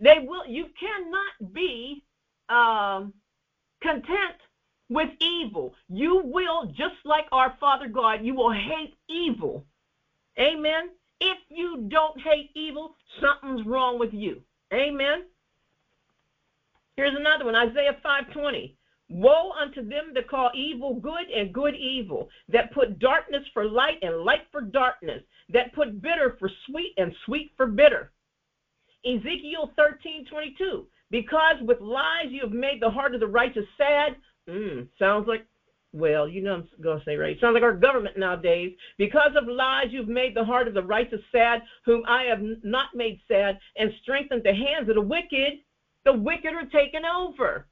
They 0.00 0.18
will. 0.20 0.46
You 0.46 0.66
cannot 0.80 1.54
be 1.54 2.02
um, 2.48 3.14
content 3.82 4.36
with 4.90 5.10
evil. 5.20 5.74
You 5.88 6.22
will, 6.24 6.66
just 6.66 6.96
like 7.04 7.26
our 7.32 7.54
Father 7.60 7.88
God, 7.88 8.20
you 8.24 8.34
will 8.34 8.52
hate 8.52 8.94
evil. 9.08 9.64
Amen. 10.38 10.90
If 11.20 11.38
you 11.50 11.86
don't 11.88 12.20
hate 12.20 12.50
evil, 12.54 12.96
something's 13.20 13.66
wrong 13.66 13.98
with 13.98 14.12
you. 14.12 14.42
Amen. 14.72 15.24
Here's 16.96 17.14
another 17.16 17.46
one, 17.46 17.56
Isaiah 17.56 17.96
5:20. 18.04 18.74
Woe 19.12 19.52
unto 19.52 19.86
them 19.86 20.12
that 20.14 20.28
call 20.28 20.50
evil 20.54 20.94
good 20.94 21.28
and 21.34 21.52
good 21.52 21.74
evil, 21.74 22.30
that 22.48 22.72
put 22.72 22.98
darkness 22.98 23.44
for 23.52 23.68
light 23.68 23.98
and 24.02 24.24
light 24.24 24.46
for 24.50 24.62
darkness, 24.62 25.22
that 25.50 25.74
put 25.74 26.00
bitter 26.00 26.36
for 26.38 26.50
sweet 26.66 26.94
and 26.96 27.14
sweet 27.26 27.52
for 27.56 27.66
bitter. 27.66 28.12
Ezekiel 29.04 29.72
13:22. 29.76 30.86
Because 31.10 31.56
with 31.60 31.80
lies 31.80 32.30
you 32.30 32.40
have 32.40 32.52
made 32.52 32.80
the 32.80 32.88
heart 32.88 33.14
of 33.14 33.20
the 33.20 33.26
righteous 33.26 33.66
sad, 33.76 34.16
Mm, 34.48 34.88
sounds 34.98 35.28
like, 35.28 35.46
well, 35.92 36.26
you 36.26 36.42
know 36.42 36.54
I'm 36.54 36.68
going 36.82 36.98
to 36.98 37.04
say 37.04 37.16
right. 37.16 37.38
Sounds 37.40 37.54
like 37.54 37.62
our 37.62 37.76
government 37.76 38.16
nowadays. 38.16 38.76
Because 38.98 39.32
of 39.36 39.46
lies, 39.46 39.88
you've 39.90 40.08
made 40.08 40.34
the 40.34 40.44
heart 40.44 40.66
of 40.66 40.74
the 40.74 40.82
righteous 40.82 41.20
sad, 41.30 41.62
whom 41.84 42.02
I 42.08 42.24
have 42.24 42.40
not 42.62 42.88
made 42.94 43.20
sad, 43.28 43.58
and 43.76 43.92
strengthened 44.02 44.42
the 44.42 44.54
hands 44.54 44.88
of 44.88 44.94
the 44.94 45.00
wicked. 45.00 45.60
The 46.04 46.12
wicked 46.12 46.54
are 46.54 46.66
taken 46.66 47.04
over. 47.04 47.66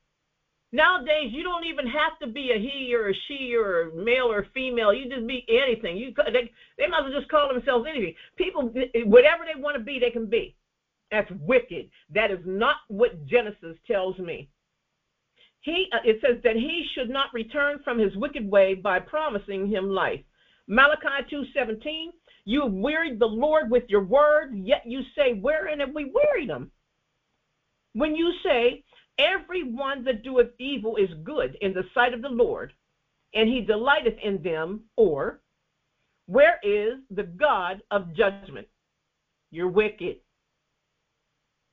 Nowadays, 0.72 1.30
you 1.32 1.42
don't 1.42 1.64
even 1.64 1.86
have 1.86 2.18
to 2.20 2.28
be 2.28 2.52
a 2.54 2.58
he 2.58 2.94
or 2.94 3.10
a 3.10 3.14
she 3.26 3.54
or 3.56 3.88
a 3.88 3.94
male 3.94 4.30
or 4.30 4.46
female. 4.54 4.92
You 4.94 5.08
just 5.08 5.26
be 5.26 5.44
anything. 5.48 5.96
You 5.96 6.14
they, 6.32 6.50
they 6.78 6.86
might 6.86 7.00
as 7.00 7.10
well 7.10 7.20
just 7.20 7.30
call 7.30 7.52
themselves 7.52 7.86
anything. 7.88 8.14
People, 8.36 8.72
whatever 9.06 9.44
they 9.44 9.60
want 9.60 9.76
to 9.76 9.82
be, 9.82 9.98
they 9.98 10.10
can 10.10 10.26
be. 10.26 10.54
That's 11.10 11.30
wicked. 11.40 11.90
That 12.14 12.30
is 12.30 12.38
not 12.44 12.76
what 12.86 13.26
Genesis 13.26 13.76
tells 13.88 14.16
me 14.18 14.48
he 15.60 15.88
uh, 15.92 15.98
it 16.04 16.20
says 16.22 16.42
that 16.42 16.56
he 16.56 16.84
should 16.94 17.10
not 17.10 17.32
return 17.32 17.80
from 17.84 17.98
his 17.98 18.14
wicked 18.16 18.50
way 18.50 18.74
by 18.74 18.98
promising 18.98 19.68
him 19.68 19.90
life. 19.90 20.20
Malachi 20.66 21.24
2:17, 21.30 22.12
you 22.44 22.62
have 22.62 22.72
wearied 22.72 23.18
the 23.18 23.26
Lord 23.26 23.70
with 23.70 23.84
your 23.88 24.04
word, 24.04 24.54
yet 24.54 24.82
you 24.86 25.02
say, 25.16 25.34
wherein 25.34 25.80
have 25.80 25.94
we 25.94 26.12
wearied 26.12 26.48
him? 26.48 26.70
When 27.92 28.14
you 28.14 28.32
say, 28.42 28.84
every 29.20 29.62
one 29.62 30.04
that 30.04 30.22
doeth 30.22 30.50
evil 30.58 30.96
is 30.96 31.10
good 31.22 31.56
in 31.60 31.72
the 31.72 31.84
sight 31.94 32.14
of 32.14 32.22
the 32.22 32.28
Lord, 32.28 32.72
and 33.34 33.48
he 33.48 33.60
delighteth 33.60 34.18
in 34.22 34.42
them, 34.42 34.80
or 34.96 35.40
where 36.26 36.58
is 36.62 36.94
the 37.10 37.24
God 37.24 37.82
of 37.90 38.14
judgment? 38.14 38.66
You're 39.50 39.68
wicked. 39.68 40.16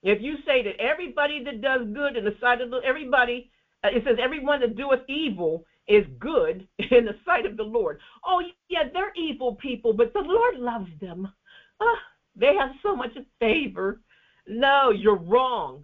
If 0.04 0.22
you 0.22 0.38
say 0.46 0.64
that 0.64 0.80
everybody 0.80 1.44
that 1.44 1.62
does 1.62 1.82
good 1.94 2.16
in 2.16 2.24
the 2.24 2.36
sight 2.40 2.62
of 2.62 2.70
the, 2.70 2.78
everybody 2.86 3.52
uh, 3.84 3.90
it 3.90 4.04
says, 4.04 4.18
everyone 4.22 4.60
that 4.62 4.76
doeth 4.76 5.02
evil 5.08 5.66
is 5.88 6.06
good 6.20 6.68
in 6.92 7.06
the 7.06 7.16
sight 7.26 7.46
of 7.46 7.58
the 7.58 7.64
Lord. 7.64 8.00
Oh, 8.26 8.42
yeah, 8.70 8.84
they're 8.92 9.14
evil 9.16 9.56
people, 9.56 9.94
but 9.94 10.14
the 10.14 10.22
Lord 10.22 10.58
loves 10.58 10.90
them. 11.00 11.28
Oh, 11.80 11.96
they 12.36 12.56
have 12.56 12.72
so 12.84 12.96
much 12.96 13.12
favor. 13.40 14.00
No, 14.48 14.92
you're 14.92 15.18
wrong. 15.18 15.84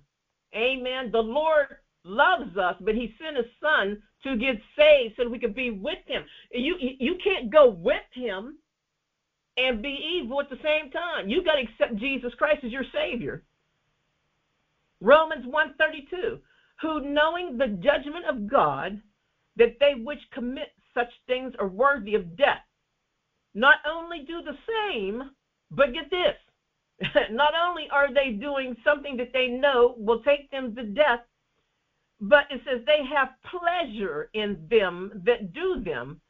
Amen. 0.55 1.11
The 1.11 1.19
Lord 1.19 1.67
loves 2.03 2.57
us, 2.57 2.75
but 2.81 2.95
he 2.95 3.15
sent 3.19 3.37
his 3.37 3.45
son 3.61 4.01
to 4.23 4.37
get 4.37 4.55
saved 4.77 5.15
so 5.17 5.27
we 5.27 5.39
could 5.39 5.55
be 5.55 5.71
with 5.71 5.99
him. 6.05 6.23
You 6.51 6.75
you 6.79 7.17
can't 7.23 7.51
go 7.51 7.69
with 7.69 8.03
him 8.13 8.57
and 9.57 9.81
be 9.81 10.21
evil 10.21 10.41
at 10.41 10.49
the 10.49 10.59
same 10.63 10.91
time. 10.91 11.29
You 11.29 11.43
got 11.43 11.55
to 11.55 11.61
accept 11.61 11.99
Jesus 11.99 12.33
Christ 12.35 12.63
as 12.63 12.71
your 12.71 12.85
savior. 12.91 13.43
Romans 15.01 15.45
132 15.45 16.39
who 16.83 16.99
knowing 16.99 17.57
the 17.57 17.67
judgment 17.67 18.25
of 18.29 18.47
God, 18.47 19.01
that 19.55 19.77
they 19.79 19.93
which 19.95 20.19
commit 20.33 20.73
such 20.93 21.09
things 21.27 21.53
are 21.57 21.67
worthy 21.67 22.13
of 22.13 22.35
death, 22.37 22.61
not 23.53 23.77
only 23.87 24.19
do 24.19 24.41
the 24.41 24.57
same, 24.67 25.31
but 25.71 25.93
get 25.93 26.09
this, 26.09 26.35
not 27.31 27.53
only 27.55 27.87
are 27.91 28.13
they 28.13 28.31
doing 28.31 28.75
something 28.83 29.17
that 29.17 29.33
they 29.33 29.47
know 29.47 29.95
will 29.97 30.21
take 30.21 30.49
them 30.51 30.75
to 30.75 30.83
death, 30.83 31.21
but 32.21 32.45
it 32.49 32.61
says 32.65 32.81
they 32.85 33.03
have 33.05 33.29
pleasure 33.43 34.29
in 34.33 34.65
them 34.69 35.21
that 35.25 35.53
do 35.53 35.81
them. 35.83 36.21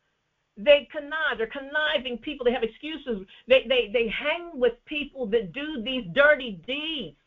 They 0.56 0.88
connive, 0.92 1.38
they're 1.38 1.48
conniving 1.48 2.20
people, 2.20 2.46
they 2.46 2.52
have 2.52 2.64
excuses. 2.64 3.26
They, 3.48 3.66
they, 3.68 3.90
they 3.92 4.08
hang 4.08 4.52
with 4.54 4.74
people 4.86 5.26
that 5.28 5.52
do 5.52 5.82
these 5.84 6.06
dirty 6.14 6.62
deeds. 6.66 7.18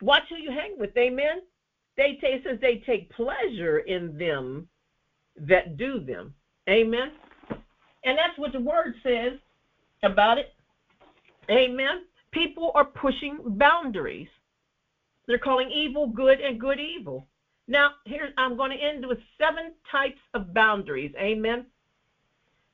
Watch 0.00 0.24
who 0.28 0.36
you 0.36 0.50
hang 0.50 0.78
with, 0.78 0.96
amen? 0.96 1.42
They 1.96 2.18
take, 2.20 2.44
says 2.44 2.58
they 2.60 2.76
take 2.86 3.10
pleasure 3.10 3.80
in 3.80 4.16
them 4.16 4.68
that 5.36 5.76
do 5.76 6.00
them. 6.00 6.34
Amen. 6.68 7.12
And 8.04 8.16
that's 8.16 8.38
what 8.38 8.52
the 8.52 8.60
word 8.60 8.94
says 9.02 9.32
about 10.02 10.38
it. 10.38 10.54
Amen. 11.50 12.02
People 12.32 12.72
are 12.74 12.84
pushing 12.84 13.38
boundaries. 13.44 14.28
They're 15.26 15.38
calling 15.38 15.70
evil 15.70 16.08
good 16.08 16.40
and 16.40 16.60
good 16.60 16.78
evil. 16.78 17.26
Now, 17.66 17.90
here 18.04 18.30
I'm 18.38 18.56
going 18.56 18.70
to 18.70 18.82
end 18.82 19.06
with 19.06 19.18
seven 19.38 19.72
types 19.90 20.20
of 20.34 20.54
boundaries. 20.54 21.12
Amen. 21.18 21.66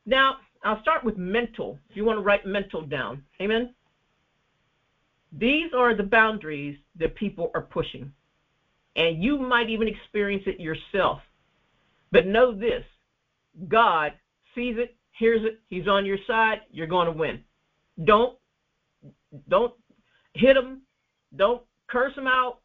Now, 0.07 0.37
I'll 0.63 0.81
start 0.83 1.05
with 1.05 1.17
mental. 1.17 1.79
If 1.91 1.97
you 1.97 2.05
want 2.05 2.19
to 2.19 2.23
write 2.23 2.47
mental 2.47 2.83
down. 2.83 3.23
Amen. 3.41 3.75
These 5.33 5.73
are 5.77 5.97
the 5.97 6.05
boundaries 6.05 6.79
that 6.97 7.17
people 7.17 7.51
are 7.55 7.63
pushing 7.63 8.13
and 8.97 9.23
you 9.23 9.39
might 9.39 9.71
even 9.71 9.89
experience 9.89 10.45
it 10.47 10.61
yourself. 10.61 11.21
But 12.13 12.27
know 12.27 12.55
this 12.55 12.85
God 13.69 14.13
sees 14.55 14.77
it, 14.79 14.97
hears 15.19 15.43
it, 15.45 15.61
He's 15.69 15.89
on 15.89 16.07
your 16.07 16.19
side, 16.27 16.61
you're 16.71 16.87
going 16.87 17.07
to 17.07 17.13
win. 17.13 17.43
Don't 18.05 18.37
don't 19.49 19.75
hit 20.35 20.55
them, 20.55 20.83
don't 21.37 21.63
curse 21.89 22.15
them 22.15 22.27
out, 22.27 22.61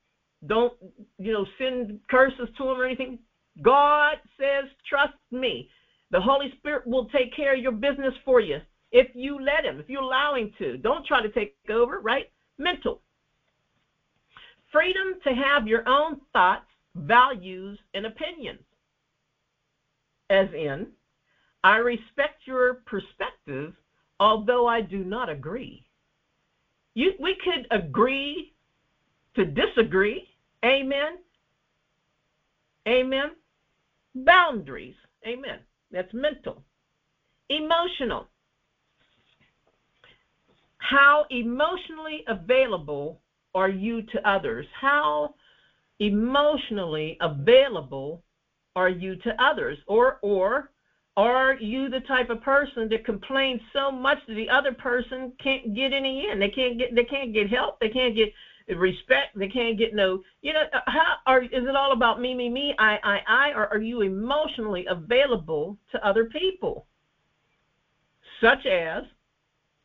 Don't, 0.47 0.73
you 1.17 1.33
know, 1.33 1.45
send 1.57 1.99
curses 2.09 2.47
to 2.57 2.63
them 2.63 2.79
or 2.79 2.85
anything. 2.85 3.19
God 3.61 4.15
says, 4.39 4.69
trust 4.87 5.13
me. 5.31 5.69
The 6.11 6.21
Holy 6.21 6.53
Spirit 6.57 6.87
will 6.87 7.05
take 7.05 7.35
care 7.35 7.53
of 7.53 7.59
your 7.59 7.73
business 7.73 8.13
for 8.23 8.39
you 8.39 8.61
if 8.91 9.07
you 9.13 9.39
let 9.39 9.65
Him, 9.65 9.79
if 9.79 9.89
you 9.89 9.99
allow 9.99 10.35
Him 10.35 10.51
to. 10.57 10.77
Don't 10.77 11.05
try 11.05 11.21
to 11.21 11.29
take 11.29 11.55
over, 11.69 11.99
right? 11.99 12.31
Mental. 12.57 13.01
Freedom 14.71 15.15
to 15.23 15.33
have 15.33 15.67
your 15.67 15.87
own 15.87 16.21
thoughts, 16.31 16.65
values, 16.95 17.77
and 17.93 18.05
opinions. 18.05 18.63
As 20.29 20.47
in, 20.53 20.87
I 21.63 21.77
respect 21.77 22.45
your 22.45 22.75
perspective, 22.85 23.73
although 24.19 24.67
I 24.67 24.81
do 24.81 25.03
not 25.03 25.29
agree. 25.29 25.85
You, 26.95 27.13
we 27.19 27.35
could 27.43 27.67
agree 27.71 28.53
to 29.35 29.45
disagree. 29.45 30.27
Amen. 30.65 31.17
Amen. 32.87 33.35
Boundaries. 34.15 34.95
Amen. 35.25 35.59
That's 35.91 36.13
mental. 36.13 36.63
Emotional. 37.49 38.27
How 40.77 41.25
emotionally 41.29 42.23
available 42.27 43.19
are 43.53 43.69
you 43.69 44.01
to 44.01 44.29
others? 44.29 44.65
How 44.79 45.33
emotionally 45.99 47.17
available 47.21 48.21
are 48.75 48.89
you 48.89 49.15
to 49.17 49.43
others? 49.43 49.77
Or 49.87 50.17
or 50.21 50.71
are 51.19 51.55
you 51.55 51.89
the 51.89 51.99
type 52.01 52.29
of 52.29 52.41
person 52.41 52.87
that 52.89 53.03
complains 53.03 53.59
so 53.73 53.91
much 53.91 54.19
that 54.27 54.35
the 54.35 54.49
other 54.49 54.71
person 54.71 55.33
can't 55.43 55.75
get 55.75 55.91
any 55.91 56.29
in? 56.31 56.39
They 56.39 56.49
can't 56.49 56.77
get 56.77 56.95
they 56.95 57.03
can't 57.03 57.33
get 57.33 57.49
help. 57.49 57.79
They 57.79 57.89
can't 57.89 58.15
get 58.15 58.31
respect. 58.77 59.37
They 59.37 59.47
can't 59.47 59.77
get 59.77 59.93
no. 59.93 60.21
You 60.41 60.53
know 60.53 60.63
uh, 60.73 60.79
how 60.87 61.15
are 61.25 61.43
is 61.43 61.49
it 61.51 61.75
all 61.75 61.91
about 61.91 62.21
me 62.21 62.33
me 62.33 62.47
me 62.47 62.73
I 62.79 62.99
I 63.03 63.19
I 63.27 63.49
or 63.51 63.67
are 63.67 63.81
you 63.81 64.01
emotionally 64.01 64.85
available 64.87 65.77
to 65.91 66.07
other 66.07 66.25
people? 66.25 66.85
Such 68.39 68.65
as 68.65 69.03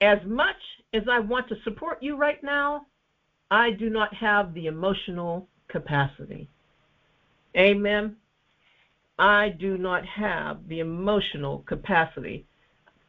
as 0.00 0.18
much 0.26 0.56
as 0.92 1.02
I 1.10 1.18
want 1.18 1.48
to 1.48 1.56
support 1.64 2.02
you 2.02 2.16
right 2.16 2.42
now, 2.44 2.86
I 3.50 3.70
do 3.70 3.90
not 3.90 4.14
have 4.14 4.54
the 4.54 4.66
emotional 4.66 5.48
capacity. 5.68 6.48
Amen. 7.56 8.16
I 9.18 9.50
do 9.60 9.78
not 9.78 10.04
have 10.06 10.66
the 10.68 10.80
emotional 10.80 11.64
capacity. 11.66 12.46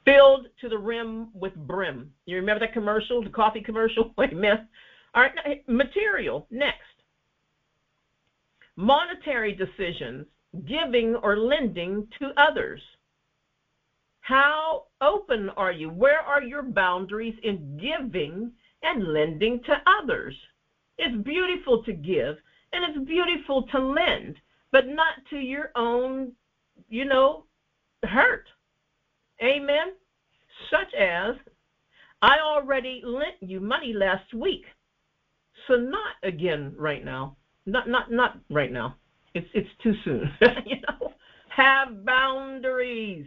Filled 0.05 0.47
to 0.61 0.69
the 0.69 0.77
rim 0.77 1.29
with 1.33 1.55
brim. 1.55 2.11
You 2.25 2.35
remember 2.35 2.59
that 2.59 2.73
commercial, 2.73 3.23
the 3.23 3.29
coffee 3.29 3.61
commercial? 3.61 4.13
Amen. 4.19 4.67
All 5.15 5.23
right, 5.23 5.67
material. 5.67 6.45
Next. 6.51 6.81
Monetary 8.75 9.53
decisions, 9.53 10.27
giving 10.67 11.15
or 11.23 11.37
lending 11.37 12.07
to 12.19 12.31
others. 12.37 12.81
How 14.19 14.83
open 15.01 15.49
are 15.51 15.71
you? 15.71 15.89
Where 15.89 16.19
are 16.19 16.41
your 16.41 16.63
boundaries 16.63 17.35
in 17.43 17.77
giving 17.77 18.51
and 18.83 19.13
lending 19.13 19.61
to 19.63 19.73
others? 20.01 20.35
It's 20.97 21.15
beautiful 21.23 21.83
to 21.83 21.93
give 21.93 22.35
and 22.73 22.83
it's 22.83 23.07
beautiful 23.07 23.63
to 23.71 23.79
lend 23.79 24.35
but 24.71 24.87
not 24.87 25.15
to 25.29 25.37
your 25.37 25.71
own, 25.75 26.33
you 26.89 27.05
know, 27.05 27.45
hurt. 28.03 28.47
Amen. 29.43 29.93
Such 30.69 30.93
as, 30.99 31.35
I 32.21 32.37
already 32.43 33.01
lent 33.05 33.35
you 33.41 33.59
money 33.59 33.93
last 33.93 34.33
week, 34.33 34.63
so 35.67 35.75
not 35.75 36.15
again 36.23 36.73
right 36.77 37.03
now. 37.03 37.35
Not 37.65 37.89
not 37.89 38.11
not 38.11 38.37
right 38.49 38.71
now. 38.71 38.95
It's 39.33 39.47
it's 39.53 39.69
too 39.83 39.93
soon. 40.03 40.31
you 40.65 40.77
know, 40.87 41.13
have 41.49 42.05
boundaries. 42.05 43.25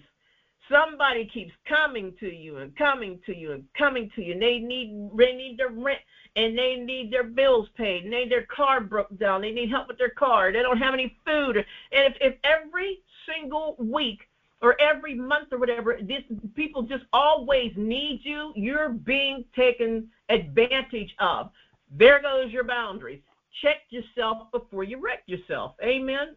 Somebody 0.71 1.27
keeps 1.27 1.53
coming 1.67 2.15
to 2.21 2.29
you 2.29 2.59
and 2.59 2.77
coming 2.77 3.21
to 3.27 3.35
you 3.35 3.53
and 3.53 3.65
coming 3.77 4.11
to 4.17 4.23
you. 4.23 4.33
And 4.33 4.43
they 4.43 4.59
need 4.59 5.11
they 5.17 5.33
need 5.33 5.57
their 5.59 5.71
rent 5.71 6.01
and 6.37 6.57
they 6.57 6.77
need 6.77 7.13
their 7.13 7.25
bills 7.25 7.69
paid, 7.77 8.05
and 8.05 8.13
they 8.13 8.29
their 8.29 8.47
car 8.47 8.81
broke 8.81 9.17
down, 9.19 9.41
they 9.41 9.51
need 9.51 9.71
help 9.71 9.89
with 9.89 9.99
their 9.99 10.11
car, 10.11 10.53
they 10.53 10.63
don't 10.63 10.79
have 10.79 10.95
any 10.95 11.17
food, 11.27 11.57
and 11.57 11.67
if, 11.91 12.15
if 12.21 12.35
every 12.45 13.01
single 13.27 13.75
week 13.79 14.29
or 14.61 14.81
every 14.81 15.15
month 15.15 15.53
or 15.53 15.59
whatever, 15.59 15.99
this 16.01 16.23
people 16.55 16.83
just 16.83 17.05
always 17.13 17.73
need 17.77 18.21
you, 18.23 18.53
you're 18.55 18.91
being 18.91 19.45
taken 19.55 20.09
advantage 20.29 21.15
of. 21.19 21.51
There 21.91 22.21
goes 22.21 22.53
your 22.53 22.65
boundaries. 22.65 23.21
Check 23.63 23.79
yourself 23.91 24.51
before 24.53 24.85
you 24.85 25.01
wreck 25.01 25.23
yourself. 25.27 25.75
Amen. 25.83 26.37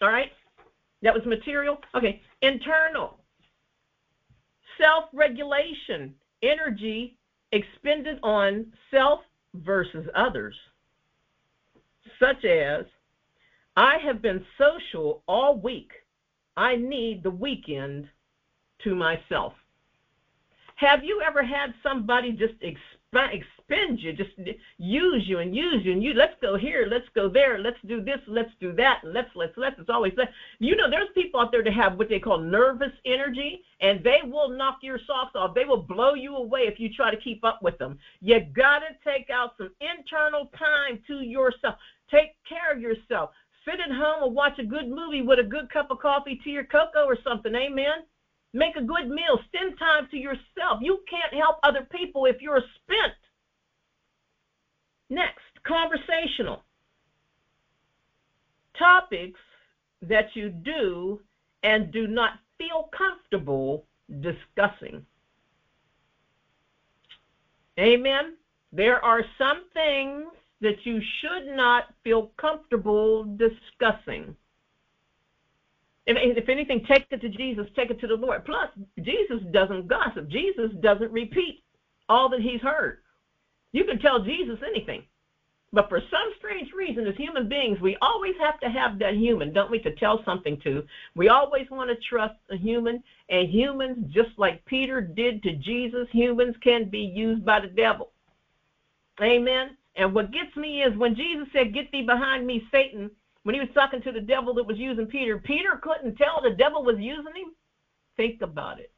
All 0.00 0.08
right. 0.08 0.30
That 1.02 1.14
was 1.14 1.24
material. 1.24 1.78
Okay. 1.94 2.20
Internal. 2.42 3.11
Self 4.78 5.04
regulation, 5.12 6.14
energy 6.42 7.16
expended 7.52 8.18
on 8.22 8.66
self 8.90 9.20
versus 9.54 10.06
others, 10.14 10.54
such 12.18 12.44
as, 12.44 12.84
I 13.76 13.98
have 13.98 14.22
been 14.22 14.44
social 14.58 15.22
all 15.26 15.56
week. 15.56 15.90
I 16.56 16.76
need 16.76 17.22
the 17.22 17.30
weekend 17.30 18.08
to 18.84 18.94
myself. 18.94 19.54
Have 20.76 21.04
you 21.04 21.22
ever 21.24 21.42
had 21.42 21.74
somebody 21.82 22.32
just 22.32 22.54
expend 22.60 23.01
you, 24.02 24.12
just 24.12 24.30
use 24.78 25.22
you 25.26 25.38
and 25.38 25.54
use 25.54 25.84
you 25.84 25.92
and 25.92 26.02
you. 26.02 26.14
Let's 26.14 26.34
go 26.40 26.56
here, 26.56 26.86
let's 26.90 27.08
go 27.14 27.28
there, 27.28 27.58
let's 27.58 27.76
do 27.86 28.02
this, 28.02 28.18
let's 28.26 28.50
do 28.60 28.72
that, 28.74 29.00
let's 29.04 29.30
let's 29.34 29.52
let's. 29.56 29.76
It's 29.78 29.90
always 29.90 30.12
that. 30.16 30.30
You 30.58 30.76
know, 30.76 30.90
there's 30.90 31.08
people 31.14 31.40
out 31.40 31.52
there 31.52 31.62
that 31.62 31.72
have 31.72 31.98
what 31.98 32.08
they 32.08 32.18
call 32.18 32.38
nervous 32.38 32.92
energy, 33.04 33.62
and 33.80 34.02
they 34.02 34.18
will 34.24 34.48
knock 34.48 34.78
your 34.82 34.98
socks 35.06 35.32
off. 35.34 35.54
They 35.54 35.64
will 35.64 35.82
blow 35.82 36.14
you 36.14 36.36
away 36.36 36.60
if 36.60 36.78
you 36.78 36.88
try 36.92 37.10
to 37.10 37.20
keep 37.20 37.44
up 37.44 37.62
with 37.62 37.78
them. 37.78 37.98
You 38.20 38.40
gotta 38.54 38.96
take 39.04 39.30
out 39.30 39.54
some 39.58 39.70
internal 39.80 40.50
time 40.58 41.00
to 41.06 41.20
yourself. 41.20 41.76
Take 42.10 42.34
care 42.48 42.74
of 42.74 42.80
yourself. 42.80 43.30
Sit 43.64 43.74
at 43.74 43.94
home 43.94 44.24
and 44.24 44.34
watch 44.34 44.58
a 44.58 44.64
good 44.64 44.88
movie 44.88 45.22
with 45.22 45.38
a 45.38 45.44
good 45.44 45.70
cup 45.70 45.90
of 45.90 46.00
coffee, 46.00 46.40
tea, 46.42 46.58
or 46.58 46.64
cocoa 46.64 47.06
or 47.06 47.16
something. 47.22 47.54
Amen. 47.54 48.02
Make 48.52 48.76
a 48.76 48.82
good 48.82 49.08
meal. 49.08 49.38
Spend 49.48 49.78
time 49.78 50.08
to 50.10 50.16
yourself. 50.16 50.80
You 50.80 51.00
can't 51.08 51.32
help 51.34 51.56
other 51.62 51.86
people 51.90 52.26
if 52.26 52.40
you're 52.40 52.62
spent. 52.82 53.14
Next, 55.08 55.40
conversational. 55.66 56.62
Topics 58.78 59.40
that 60.02 60.34
you 60.34 60.50
do 60.50 61.20
and 61.62 61.92
do 61.92 62.06
not 62.06 62.32
feel 62.58 62.90
comfortable 62.96 63.86
discussing. 64.20 65.04
Amen. 67.78 68.34
There 68.72 69.02
are 69.04 69.22
some 69.38 69.64
things 69.72 70.26
that 70.60 70.84
you 70.84 71.00
should 71.20 71.56
not 71.56 71.84
feel 72.04 72.30
comfortable 72.38 73.24
discussing. 73.36 74.36
If, 76.06 76.16
if 76.36 76.48
anything, 76.48 76.84
take 76.86 77.06
it 77.10 77.20
to 77.20 77.28
Jesus, 77.28 77.66
take 77.76 77.90
it 77.90 78.00
to 78.00 78.06
the 78.06 78.14
Lord. 78.14 78.44
Plus, 78.44 78.68
Jesus 79.00 79.40
doesn't 79.52 79.88
gossip. 79.88 80.28
Jesus 80.28 80.72
doesn't 80.80 81.12
repeat 81.12 81.62
all 82.08 82.28
that 82.30 82.40
he's 82.40 82.60
heard. 82.60 82.98
You 83.72 83.84
can 83.84 83.98
tell 83.98 84.22
Jesus 84.22 84.58
anything. 84.66 85.04
But 85.74 85.88
for 85.88 86.00
some 86.00 86.34
strange 86.38 86.70
reason, 86.76 87.06
as 87.06 87.16
human 87.16 87.48
beings, 87.48 87.80
we 87.80 87.96
always 88.02 88.34
have 88.40 88.60
to 88.60 88.68
have 88.68 88.98
that 88.98 89.14
human, 89.14 89.54
don't 89.54 89.70
we, 89.70 89.78
to 89.80 89.94
tell 89.94 90.22
something 90.24 90.60
to. 90.64 90.84
We 91.14 91.30
always 91.30 91.66
want 91.70 91.88
to 91.88 91.96
trust 92.08 92.34
a 92.50 92.56
human, 92.56 93.02
and 93.30 93.48
humans, 93.48 94.12
just 94.12 94.30
like 94.36 94.64
Peter 94.66 95.00
did 95.00 95.42
to 95.44 95.56
Jesus, 95.56 96.08
humans 96.12 96.56
can 96.62 96.90
be 96.90 97.00
used 97.00 97.46
by 97.46 97.60
the 97.60 97.68
devil. 97.68 98.10
Amen. 99.22 99.78
And 99.96 100.14
what 100.14 100.30
gets 100.30 100.54
me 100.56 100.82
is 100.82 100.96
when 100.98 101.14
Jesus 101.14 101.48
said, 101.54 101.72
Get 101.72 101.90
thee 101.90 102.02
behind 102.02 102.46
me, 102.46 102.66
Satan, 102.70 103.10
when 103.44 103.54
he 103.54 103.60
was 103.60 103.70
talking 103.74 104.02
to 104.02 104.12
the 104.12 104.20
devil 104.20 104.54
that 104.54 104.66
was 104.66 104.78
using 104.78 105.06
Peter, 105.06 105.38
Peter 105.38 105.80
couldn't 105.82 106.16
tell 106.16 106.40
the 106.42 106.50
devil 106.50 106.84
was 106.84 106.96
using 106.98 107.34
him. 107.34 107.52
Think 108.16 108.42
about 108.42 108.78
it. 108.78 108.92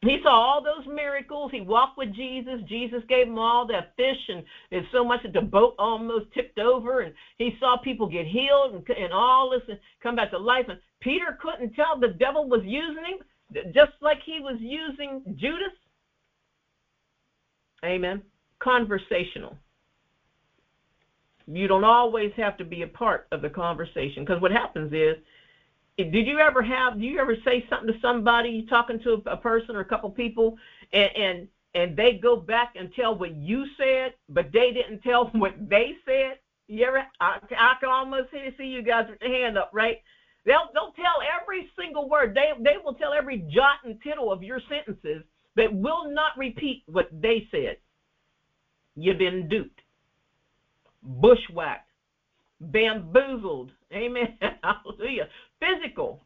He 0.00 0.20
saw 0.22 0.30
all 0.30 0.62
those 0.62 0.86
miracles. 0.86 1.50
He 1.50 1.60
walked 1.60 1.98
with 1.98 2.14
Jesus. 2.14 2.60
Jesus 2.68 3.02
gave 3.08 3.26
him 3.26 3.38
all 3.38 3.66
that 3.66 3.94
fish, 3.96 4.28
and 4.28 4.44
there's 4.70 4.86
so 4.92 5.04
much 5.04 5.24
that 5.24 5.32
the 5.32 5.40
boat 5.40 5.74
almost 5.76 6.26
tipped 6.32 6.60
over. 6.60 7.00
And 7.00 7.12
he 7.36 7.56
saw 7.58 7.76
people 7.76 8.08
get 8.08 8.26
healed 8.26 8.74
and, 8.74 8.96
and 8.96 9.12
all 9.12 9.50
this 9.50 9.62
and 9.68 9.78
come 10.00 10.14
back 10.14 10.30
to 10.30 10.38
life. 10.38 10.66
And 10.68 10.78
Peter 11.00 11.36
couldn't 11.42 11.74
tell 11.74 11.98
the 11.98 12.08
devil 12.08 12.48
was 12.48 12.62
using 12.64 13.04
him, 13.04 13.72
just 13.74 13.92
like 14.00 14.18
he 14.24 14.38
was 14.38 14.56
using 14.60 15.22
Judas. 15.36 15.74
Amen. 17.84 18.22
Conversational. 18.60 19.56
You 21.50 21.66
don't 21.66 21.84
always 21.84 22.32
have 22.36 22.56
to 22.58 22.64
be 22.64 22.82
a 22.82 22.86
part 22.86 23.26
of 23.32 23.42
the 23.42 23.48
conversation 23.48 24.24
because 24.24 24.40
what 24.40 24.50
happens 24.50 24.92
is 24.92 25.16
did 25.96 26.26
you 26.26 26.38
ever 26.38 26.62
have 26.62 27.00
do 27.00 27.04
you 27.06 27.18
ever 27.18 27.36
say 27.44 27.66
something 27.68 27.92
to 27.92 28.00
somebody 28.00 28.66
talking 28.68 29.00
to 29.00 29.22
a 29.26 29.36
person 29.36 29.74
or 29.74 29.80
a 29.80 29.84
couple 29.84 30.10
people 30.10 30.56
and 30.92 31.10
and 31.16 31.48
and 31.74 31.96
they 31.96 32.14
go 32.14 32.36
back 32.36 32.74
and 32.76 32.92
tell 32.94 33.14
what 33.14 33.34
you 33.34 33.66
said, 33.76 34.14
but 34.28 34.50
they 34.52 34.72
didn't 34.72 35.02
tell 35.02 35.26
what 35.32 35.54
they 35.68 35.96
said. 36.04 36.38
You 36.66 36.84
ever? 36.84 37.02
I, 37.20 37.38
I 37.56 37.74
can 37.80 37.88
almost 37.88 38.28
see 38.30 38.64
you 38.64 38.82
guys 38.82 39.06
with 39.08 39.20
your 39.22 39.30
hand 39.30 39.56
up, 39.56 39.70
right? 39.72 39.98
They'll 40.44 40.68
they'll 40.74 40.92
tell 40.92 41.22
every 41.40 41.70
single 41.78 42.08
word. 42.08 42.34
They 42.34 42.50
they 42.62 42.76
will 42.82 42.94
tell 42.94 43.12
every 43.12 43.38
jot 43.50 43.78
and 43.84 44.00
tittle 44.02 44.30
of 44.30 44.42
your 44.42 44.60
sentences, 44.68 45.22
but 45.56 45.72
will 45.72 46.10
not 46.10 46.32
repeat 46.36 46.82
what 46.86 47.08
they 47.12 47.46
said. 47.50 47.78
You've 48.96 49.18
been 49.18 49.48
duped, 49.48 49.80
bushwhacked, 51.08 51.90
bamboozled. 52.60 53.72
Amen. 53.92 54.38
Hallelujah. 54.62 55.28
Physical. 55.60 56.22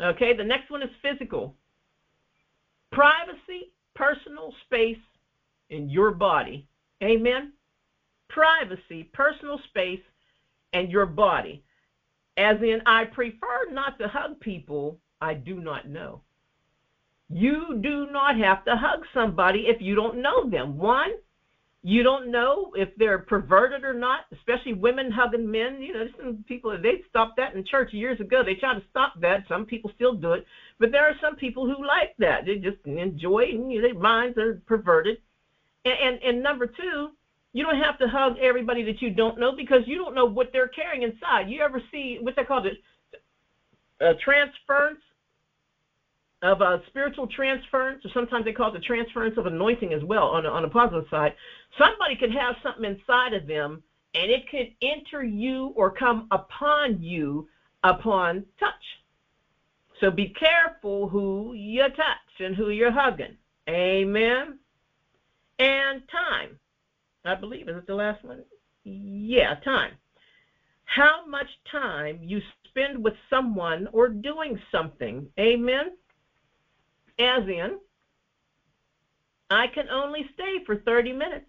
Okay, 0.00 0.36
the 0.36 0.44
next 0.44 0.70
one 0.70 0.82
is 0.82 0.90
physical. 1.00 1.54
Privacy, 2.90 3.72
personal 3.94 4.52
space 4.66 4.98
in 5.70 5.88
your 5.88 6.10
body. 6.10 6.66
Amen. 7.02 7.52
Privacy, 8.28 9.04
personal 9.12 9.58
space, 9.68 10.00
and 10.72 10.90
your 10.90 11.06
body. 11.06 11.62
As 12.36 12.56
in, 12.62 12.80
I 12.86 13.04
prefer 13.04 13.70
not 13.70 13.98
to 13.98 14.08
hug 14.08 14.40
people 14.40 14.98
I 15.20 15.34
do 15.34 15.60
not 15.60 15.88
know. 15.88 16.22
You 17.28 17.78
do 17.80 18.08
not 18.10 18.36
have 18.38 18.64
to 18.64 18.76
hug 18.76 19.04
somebody 19.14 19.66
if 19.68 19.80
you 19.80 19.94
don't 19.94 20.20
know 20.20 20.48
them. 20.50 20.76
One, 20.76 21.12
you 21.84 22.04
don't 22.04 22.30
know 22.30 22.72
if 22.76 22.90
they're 22.96 23.18
perverted 23.18 23.82
or 23.82 23.92
not, 23.92 24.20
especially 24.32 24.72
women 24.72 25.10
hugging 25.10 25.50
men. 25.50 25.82
You 25.82 25.94
know, 25.94 26.06
some 26.16 26.44
people 26.46 26.76
they 26.80 27.02
stopped 27.10 27.36
that 27.38 27.54
in 27.54 27.64
church 27.64 27.92
years 27.92 28.20
ago. 28.20 28.42
They 28.44 28.54
tried 28.54 28.74
to 28.74 28.82
stop 28.90 29.14
that. 29.20 29.44
Some 29.48 29.66
people 29.66 29.90
still 29.96 30.14
do 30.14 30.34
it, 30.34 30.46
but 30.78 30.92
there 30.92 31.04
are 31.04 31.16
some 31.20 31.34
people 31.34 31.66
who 31.66 31.84
like 31.84 32.14
that. 32.18 32.46
They 32.46 32.56
just 32.56 32.78
enjoy 32.84 33.40
it, 33.40 33.54
and 33.54 33.72
you 33.72 33.82
know, 33.82 33.88
their 33.88 33.98
minds 33.98 34.38
are 34.38 34.62
perverted. 34.66 35.18
And, 35.84 35.94
and 35.94 36.22
and 36.22 36.42
number 36.42 36.66
two, 36.66 37.10
you 37.52 37.64
don't 37.64 37.82
have 37.82 37.98
to 37.98 38.06
hug 38.06 38.36
everybody 38.40 38.84
that 38.84 39.02
you 39.02 39.10
don't 39.10 39.40
know 39.40 39.50
because 39.56 39.82
you 39.86 39.96
don't 39.96 40.14
know 40.14 40.24
what 40.24 40.50
they're 40.52 40.68
carrying 40.68 41.02
inside. 41.02 41.50
You 41.50 41.62
ever 41.62 41.82
see 41.90 42.18
what 42.20 42.36
they 42.36 42.44
call 42.44 42.64
it, 42.64 42.74
a 44.00 44.14
transference 44.24 45.00
of 46.42 46.60
a 46.60 46.82
spiritual 46.88 47.28
transference, 47.28 48.04
or 48.04 48.10
sometimes 48.12 48.44
they 48.44 48.52
call 48.52 48.74
it 48.74 48.78
the 48.78 48.84
transference 48.84 49.38
of 49.38 49.46
anointing 49.46 49.92
as 49.92 50.02
well 50.02 50.24
on, 50.24 50.44
on 50.44 50.62
the 50.62 50.68
positive 50.68 51.06
side. 51.08 51.34
Somebody 51.78 52.16
could 52.16 52.32
have 52.32 52.56
something 52.62 52.84
inside 52.84 53.32
of 53.32 53.46
them 53.46 53.82
and 54.14 54.30
it 54.30 54.48
could 54.50 54.74
enter 54.82 55.22
you 55.22 55.72
or 55.76 55.90
come 55.90 56.26
upon 56.32 57.00
you 57.00 57.48
upon 57.84 58.44
touch. 58.58 58.72
So 60.00 60.10
be 60.10 60.30
careful 60.30 61.08
who 61.08 61.54
you 61.54 61.82
touch 61.82 62.40
and 62.40 62.56
who 62.56 62.70
you're 62.70 62.90
hugging. 62.90 63.36
Amen. 63.68 64.58
And 65.60 66.02
time. 66.10 66.58
I 67.24 67.36
believe, 67.36 67.68
is 67.68 67.76
it 67.76 67.86
the 67.86 67.94
last 67.94 68.24
one? 68.24 68.42
Yeah, 68.82 69.54
time. 69.64 69.92
How 70.84 71.24
much 71.24 71.46
time 71.70 72.18
you 72.20 72.40
spend 72.68 73.02
with 73.02 73.14
someone 73.30 73.88
or 73.92 74.08
doing 74.08 74.58
something. 74.72 75.28
Amen 75.38 75.92
as 77.18 77.42
in, 77.48 77.78
I 79.50 79.66
can 79.66 79.88
only 79.88 80.26
stay 80.34 80.64
for 80.64 80.76
30 80.76 81.12
minutes. 81.12 81.46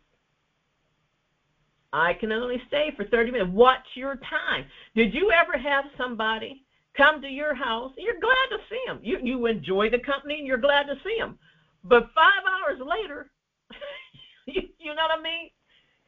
I 1.94 2.14
can 2.14 2.32
only 2.32 2.62
stay 2.68 2.92
for 2.98 3.06
30 3.06 3.32
minutes. 3.32 3.52
Watch 3.52 3.86
your 3.96 4.16
time. 4.16 4.66
Did 4.96 5.14
you 5.14 5.32
ever 5.32 5.58
have 5.58 5.86
somebody 5.98 6.64
come 6.98 7.22
to 7.22 7.28
your 7.28 7.54
house? 7.54 7.92
You're 7.98 8.20
glad 8.20 8.48
to 8.50 8.58
see 8.70 8.82
them. 8.88 9.00
You, 9.04 9.20
you 9.22 9.46
enjoy 9.46 9.90
the 9.90 10.00
company 10.00 10.40
and 10.40 10.48
you're 10.48 10.58
glad 10.58 10.84
to 10.88 10.96
see 11.04 11.16
them. 11.20 11.38
But 11.84 12.10
five 12.16 12.42
hours 12.50 12.80
later, 12.80 13.30
you, 14.48 14.64
you 14.80 14.96
know 14.96 15.04
what 15.04 15.20
I 15.20 15.22
mean? 15.22 15.50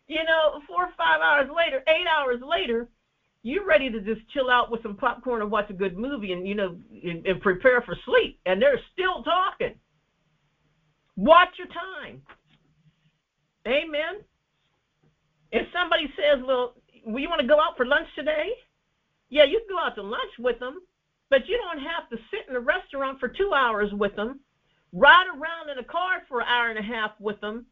You 0.07 0.23
know, 0.23 0.59
four 0.67 0.85
or 0.85 0.93
five 0.97 1.21
hours 1.21 1.49
later, 1.55 1.83
eight 1.87 2.07
hours 2.07 2.39
later, 2.41 2.87
you're 3.45 3.63
ready 3.63 3.91
to 3.91 4.01
just 4.01 4.27
chill 4.33 4.49
out 4.49 4.71
with 4.71 4.81
some 4.81 4.95
popcorn 4.95 5.43
and 5.43 5.51
watch 5.51 5.69
a 5.69 5.73
good 5.73 5.95
movie 5.95 6.31
and 6.31 6.47
you 6.47 6.55
know 6.55 6.75
and, 7.03 7.23
and 7.27 7.39
prepare 7.41 7.79
for 7.83 7.95
sleep. 8.03 8.39
And 8.47 8.59
they're 8.59 8.81
still 8.91 9.21
talking. 9.21 9.75
Watch 11.15 11.49
your 11.59 11.67
time. 11.67 12.23
Amen. 13.67 14.25
If 15.51 15.67
somebody 15.71 16.11
says 16.17 16.43
well 16.45 16.73
you 16.91 17.29
want 17.29 17.39
to 17.39 17.47
go 17.47 17.61
out 17.61 17.77
for 17.77 17.85
lunch 17.85 18.07
today? 18.15 18.49
Yeah 19.29 19.43
you 19.43 19.59
can 19.59 19.77
go 19.77 19.79
out 19.79 19.93
to 19.93 20.01
lunch 20.01 20.33
with 20.39 20.59
them 20.59 20.79
but 21.29 21.47
you 21.47 21.55
don't 21.57 21.83
have 21.85 22.09
to 22.09 22.17
sit 22.31 22.49
in 22.49 22.55
a 22.55 22.59
restaurant 22.59 23.19
for 23.19 23.27
two 23.29 23.51
hours 23.55 23.91
with 23.93 24.15
them 24.15 24.39
ride 24.91 25.27
around 25.29 25.69
in 25.71 25.77
a 25.77 25.83
car 25.83 26.23
for 26.27 26.41
an 26.41 26.47
hour 26.47 26.69
and 26.69 26.79
a 26.79 26.81
half 26.81 27.11
with 27.19 27.39
them 27.41 27.67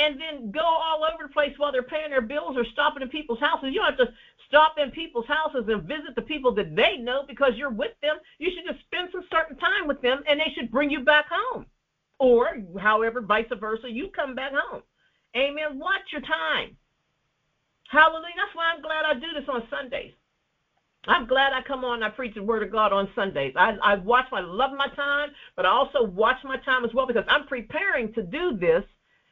and 0.00 0.20
then 0.20 0.50
go 0.50 0.64
all 0.64 1.04
over 1.04 1.24
the 1.24 1.32
place 1.32 1.52
while 1.58 1.72
they're 1.72 1.82
paying 1.82 2.10
their 2.10 2.22
bills 2.22 2.56
or 2.56 2.64
stopping 2.72 3.02
in 3.02 3.08
people's 3.08 3.40
houses. 3.40 3.70
You 3.72 3.80
don't 3.80 3.98
have 3.98 4.08
to 4.08 4.14
stop 4.48 4.74
in 4.78 4.90
people's 4.90 5.26
houses 5.26 5.64
and 5.68 5.82
visit 5.82 6.14
the 6.16 6.22
people 6.22 6.54
that 6.54 6.74
they 6.74 6.96
know 6.96 7.24
because 7.28 7.52
you're 7.56 7.70
with 7.70 7.92
them. 8.02 8.16
You 8.38 8.50
should 8.50 8.64
just 8.72 8.84
spend 8.86 9.10
some 9.12 9.24
certain 9.30 9.56
time 9.56 9.86
with 9.86 10.00
them 10.00 10.22
and 10.26 10.40
they 10.40 10.52
should 10.54 10.70
bring 10.70 10.90
you 10.90 11.00
back 11.00 11.26
home. 11.30 11.66
Or, 12.18 12.58
however, 12.78 13.20
vice 13.20 13.46
versa, 13.58 13.90
you 13.90 14.08
come 14.14 14.34
back 14.34 14.52
home. 14.54 14.82
Amen. 15.36 15.78
Watch 15.78 16.12
your 16.12 16.22
time. 16.22 16.76
Hallelujah. 17.90 18.34
That's 18.36 18.54
why 18.54 18.72
I'm 18.74 18.82
glad 18.82 19.04
I 19.04 19.14
do 19.14 19.32
this 19.34 19.48
on 19.48 19.62
Sundays. 19.70 20.12
I'm 21.06 21.26
glad 21.26 21.52
I 21.52 21.62
come 21.62 21.84
on. 21.84 22.02
I 22.02 22.10
preach 22.10 22.34
the 22.34 22.42
word 22.42 22.62
of 22.62 22.70
God 22.70 22.92
on 22.92 23.08
Sundays. 23.14 23.54
I, 23.56 23.76
I 23.82 23.94
watch. 23.96 24.26
I 24.32 24.40
love 24.40 24.72
my 24.76 24.88
time, 24.94 25.30
but 25.56 25.64
I 25.64 25.70
also 25.70 26.02
watch 26.04 26.36
my 26.44 26.58
time 26.58 26.84
as 26.84 26.92
well 26.92 27.06
because 27.06 27.24
I'm 27.26 27.46
preparing 27.46 28.12
to 28.14 28.22
do 28.22 28.56
this 28.58 28.84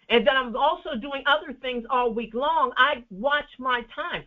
and 0.09 0.27
then 0.27 0.37
I'm 0.37 0.57
also 0.57 0.95
doing 1.01 1.23
other 1.27 1.53
things 1.61 1.85
all 1.91 2.13
week 2.13 2.35
long. 2.35 2.73
I 2.77 3.05
watch 3.11 3.49
my 3.59 3.83
time. 3.95 4.25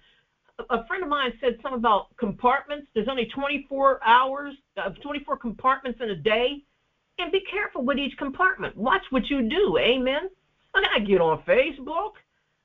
A 0.69 0.85
friend 0.85 1.01
of 1.01 1.09
mine 1.09 1.33
said 1.41 1.57
something 1.61 1.79
about 1.79 2.15
compartments. 2.17 2.87
There's 2.93 3.07
only 3.07 3.25
24 3.25 3.99
hours, 4.05 4.53
uh, 4.77 4.89
24 4.89 5.37
compartments 5.37 5.99
in 6.01 6.11
a 6.11 6.15
day. 6.15 6.63
And 7.17 7.31
be 7.31 7.41
careful 7.51 7.83
with 7.83 7.97
each 7.97 8.15
compartment. 8.17 8.75
Watch 8.77 9.01
what 9.09 9.29
you 9.29 9.41
do. 9.49 9.77
Amen. 9.79 10.29
And 10.73 10.85
I 10.95 10.99
get 10.99 11.19
on 11.19 11.41
Facebook. 11.43 12.13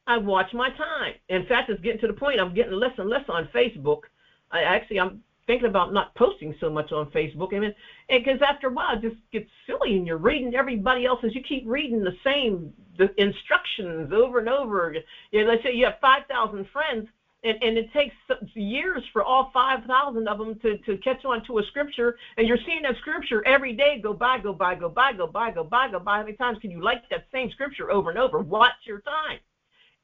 I 0.06 0.18
watch 0.18 0.52
my 0.52 0.70
time. 0.70 1.14
In 1.28 1.46
fact, 1.46 1.68
it's 1.70 1.80
getting 1.80 2.00
to 2.00 2.06
the 2.06 2.12
point 2.12 2.38
I'm 2.38 2.54
getting 2.54 2.72
less 2.72 2.92
and 2.98 3.08
less 3.08 3.24
on 3.28 3.48
Facebook. 3.54 4.02
I 4.50 4.62
actually 4.62 5.00
I'm 5.00 5.22
thinking 5.46 5.68
about 5.68 5.92
not 5.92 6.14
posting 6.14 6.54
so 6.60 6.70
much 6.70 6.92
on 6.92 7.10
Facebook. 7.10 7.54
I 7.54 7.58
mean, 7.58 7.74
because 8.08 8.40
after 8.42 8.68
a 8.68 8.72
while 8.72 8.96
it 8.96 9.02
just 9.02 9.16
gets 9.32 9.50
silly, 9.66 9.96
and 9.96 10.06
you're 10.06 10.16
reading 10.18 10.54
everybody 10.54 11.06
else's. 11.06 11.34
You 11.34 11.42
keep 11.42 11.64
reading 11.66 12.04
the 12.04 12.16
same 12.22 12.72
the 12.98 13.10
instructions 13.20 14.12
over 14.12 14.38
and 14.38 14.48
over. 14.48 14.94
You 15.30 15.44
know, 15.44 15.50
let's 15.50 15.62
say 15.62 15.72
you 15.72 15.84
have 15.84 15.98
five 16.00 16.24
thousand 16.28 16.66
friends, 16.72 17.08
and, 17.44 17.62
and 17.62 17.78
it 17.78 17.92
takes 17.92 18.14
years 18.54 19.02
for 19.12 19.22
all 19.22 19.50
five 19.52 19.84
thousand 19.84 20.28
of 20.28 20.38
them 20.38 20.58
to 20.60 20.78
to 20.78 20.96
catch 20.98 21.24
on 21.24 21.44
to 21.46 21.58
a 21.58 21.62
scripture, 21.64 22.16
and 22.36 22.46
you're 22.46 22.58
seeing 22.66 22.82
that 22.82 22.96
scripture 22.98 23.46
every 23.46 23.72
day 23.72 24.00
go 24.02 24.12
by, 24.12 24.38
go 24.38 24.52
by, 24.52 24.74
go 24.74 24.88
by, 24.88 25.12
go 25.12 25.26
by, 25.26 25.50
go 25.50 25.64
by, 25.64 25.90
go 25.90 25.98
by. 25.98 26.18
How 26.18 26.24
many 26.24 26.36
times 26.36 26.58
can 26.60 26.70
you 26.70 26.82
like 26.82 27.08
that 27.10 27.26
same 27.32 27.50
scripture 27.50 27.90
over 27.90 28.10
and 28.10 28.18
over? 28.18 28.38
Watch 28.38 28.72
your 28.84 29.00
time. 29.00 29.38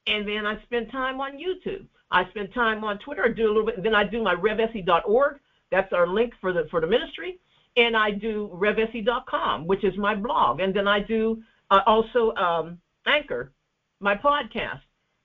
And 0.07 0.27
then 0.27 0.47
I 0.47 0.61
spend 0.63 0.91
time 0.91 1.21
on 1.21 1.33
YouTube. 1.33 1.87
I 2.11 2.29
spend 2.31 2.53
time 2.53 2.85
on 2.85 2.99
Twitter. 2.99 3.25
I 3.25 3.29
do 3.29 3.47
a 3.47 3.49
little 3.49 3.67
bit. 3.67 3.83
Then 3.83 3.95
I 3.95 4.05
do 4.05 4.23
my 4.23 4.35
revesi.org. 4.35 5.39
That's 5.71 5.93
our 5.93 6.07
link 6.07 6.35
for 6.41 6.53
the 6.53 6.67
for 6.71 6.81
the 6.81 6.87
ministry. 6.87 7.39
And 7.77 7.97
I 7.97 8.11
do 8.11 8.51
revesi.com, 8.53 9.67
which 9.67 9.83
is 9.83 9.97
my 9.97 10.15
blog. 10.15 10.61
And 10.61 10.75
then 10.75 10.87
I 10.87 11.01
do 11.01 11.43
uh, 11.73 11.81
also 11.87 12.35
um, 12.35 12.79
Anchor, 13.07 13.53
my 14.01 14.15
podcast. 14.15 14.81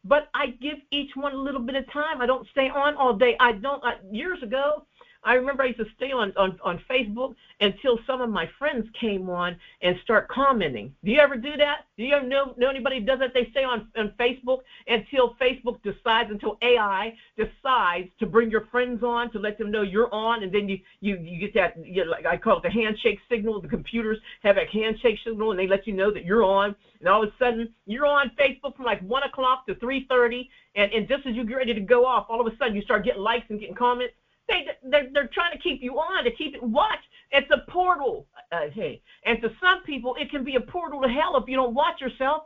But 0.06 0.30
I 0.34 0.48
give 0.62 0.78
each 0.92 1.12
one 1.16 1.34
a 1.34 1.38
little 1.38 1.60
bit 1.60 1.76
of 1.76 1.92
time. 1.92 2.22
I 2.22 2.26
don't 2.26 2.48
stay 2.52 2.70
on 2.70 2.96
all 2.96 3.14
day. 3.14 3.36
I 3.40 3.52
don't. 3.52 3.84
I, 3.84 3.96
years 4.10 4.42
ago, 4.42 4.86
I 5.24 5.34
remember 5.34 5.64
I 5.64 5.68
used 5.68 5.80
to 5.80 5.86
stay 5.96 6.12
on, 6.12 6.34
on, 6.38 6.60
on 6.64 6.82
Facebook 6.90 7.36
until 7.60 8.00
some 8.06 8.22
of 8.22 8.30
my 8.30 8.50
friends 8.60 8.88
came 9.00 9.30
on 9.30 9.58
and 9.82 9.96
start 10.04 10.28
commenting. 10.30 10.94
Do 11.04 11.12
you 11.12 11.20
ever 11.20 11.36
do 11.36 11.58
that? 11.58 11.86
Do 11.98 12.04
you 12.04 12.16
ever 12.16 12.28
know, 12.28 12.54
know 12.58 12.70
anybody 12.70 13.00
who 13.00 13.06
does 13.06 13.20
that? 13.20 13.34
They 13.34 13.48
stay 13.52 13.64
on, 13.64 13.88
on 13.98 14.14
Facebook 14.20 14.60
until 14.88 15.36
Facebook 15.42 15.82
decides, 15.84 16.30
until 16.30 16.58
AI 16.62 17.16
decides 17.36 18.10
to 18.20 18.26
bring 18.26 18.52
your 18.52 18.68
friends 18.72 19.04
on 19.04 19.32
to 19.32 19.40
let 19.40 19.58
them 19.58 19.72
know 19.72 19.82
you're 19.82 20.14
on, 20.14 20.44
and 20.44 20.54
then 20.54 20.70
you, 20.70 20.80
you, 21.02 21.18
you 21.18 21.40
get 21.40 21.54
that, 21.56 21.76
you 21.86 22.06
know, 22.06 22.12
like 22.12 22.26
I 22.26 22.38
call 22.38 22.58
it 22.58 22.64
the 22.64 22.70
handshake 22.70 23.20
signal. 23.30 23.62
The 23.62 23.68
computers 23.68 24.18
have 24.44 24.58
a 24.58 24.66
handshake 24.72 25.20
signal, 25.26 25.52
and 25.52 25.60
they 25.60 25.68
let 25.68 25.88
you 25.88 25.94
know 25.94 26.12
that 26.12 26.26
you're 26.26 26.44
on. 26.44 26.76
And 27.00 27.10
all 27.10 27.24
of 27.24 27.30
a 27.30 27.34
sudden, 27.38 27.70
you're 27.86 28.06
on 28.06 28.32
Facebook 28.40 28.76
from 28.76 28.86
like 28.86 29.02
1 29.02 29.24
o'clock 29.24 29.66
to 29.68 29.76
3.30, 29.76 30.48
and, 30.76 30.92
and 30.92 31.08
just 31.08 31.26
as 31.26 31.36
you 31.36 31.44
get 31.44 31.56
ready 31.56 31.74
to 31.74 31.82
go 31.82 32.06
off, 32.06 32.28
all 32.30 32.40
of 32.40 32.52
a 32.52 32.56
sudden 32.58 32.76
you 32.76 32.82
start 32.84 33.04
getting 33.04 33.22
likes 33.22 33.46
and 33.50 33.60
getting 33.60 33.76
comments 33.76 34.14
they 34.50 34.66
they're, 34.84 35.08
they're 35.14 35.30
trying 35.34 35.52
to 35.54 35.60
keep 35.60 35.82
you 35.82 35.96
on 35.96 36.24
to 36.26 36.32
keep 36.32 36.56
it 36.56 36.64
watch. 36.64 37.00
It's 37.32 37.50
a 37.52 37.72
portal. 37.72 38.28
Uh, 38.52 38.70
hey, 38.74 39.02
and 39.26 39.42
to 39.42 39.52
some 39.62 39.82
people, 39.84 40.16
it 40.20 40.30
can 40.32 40.44
be 40.44 40.56
a 40.56 40.62
portal 40.62 41.02
to 41.02 41.10
hell 41.10 41.38
if 41.38 41.46
you 41.48 41.58
don't 41.58 41.74
watch 41.76 42.02
yourself. 42.02 42.44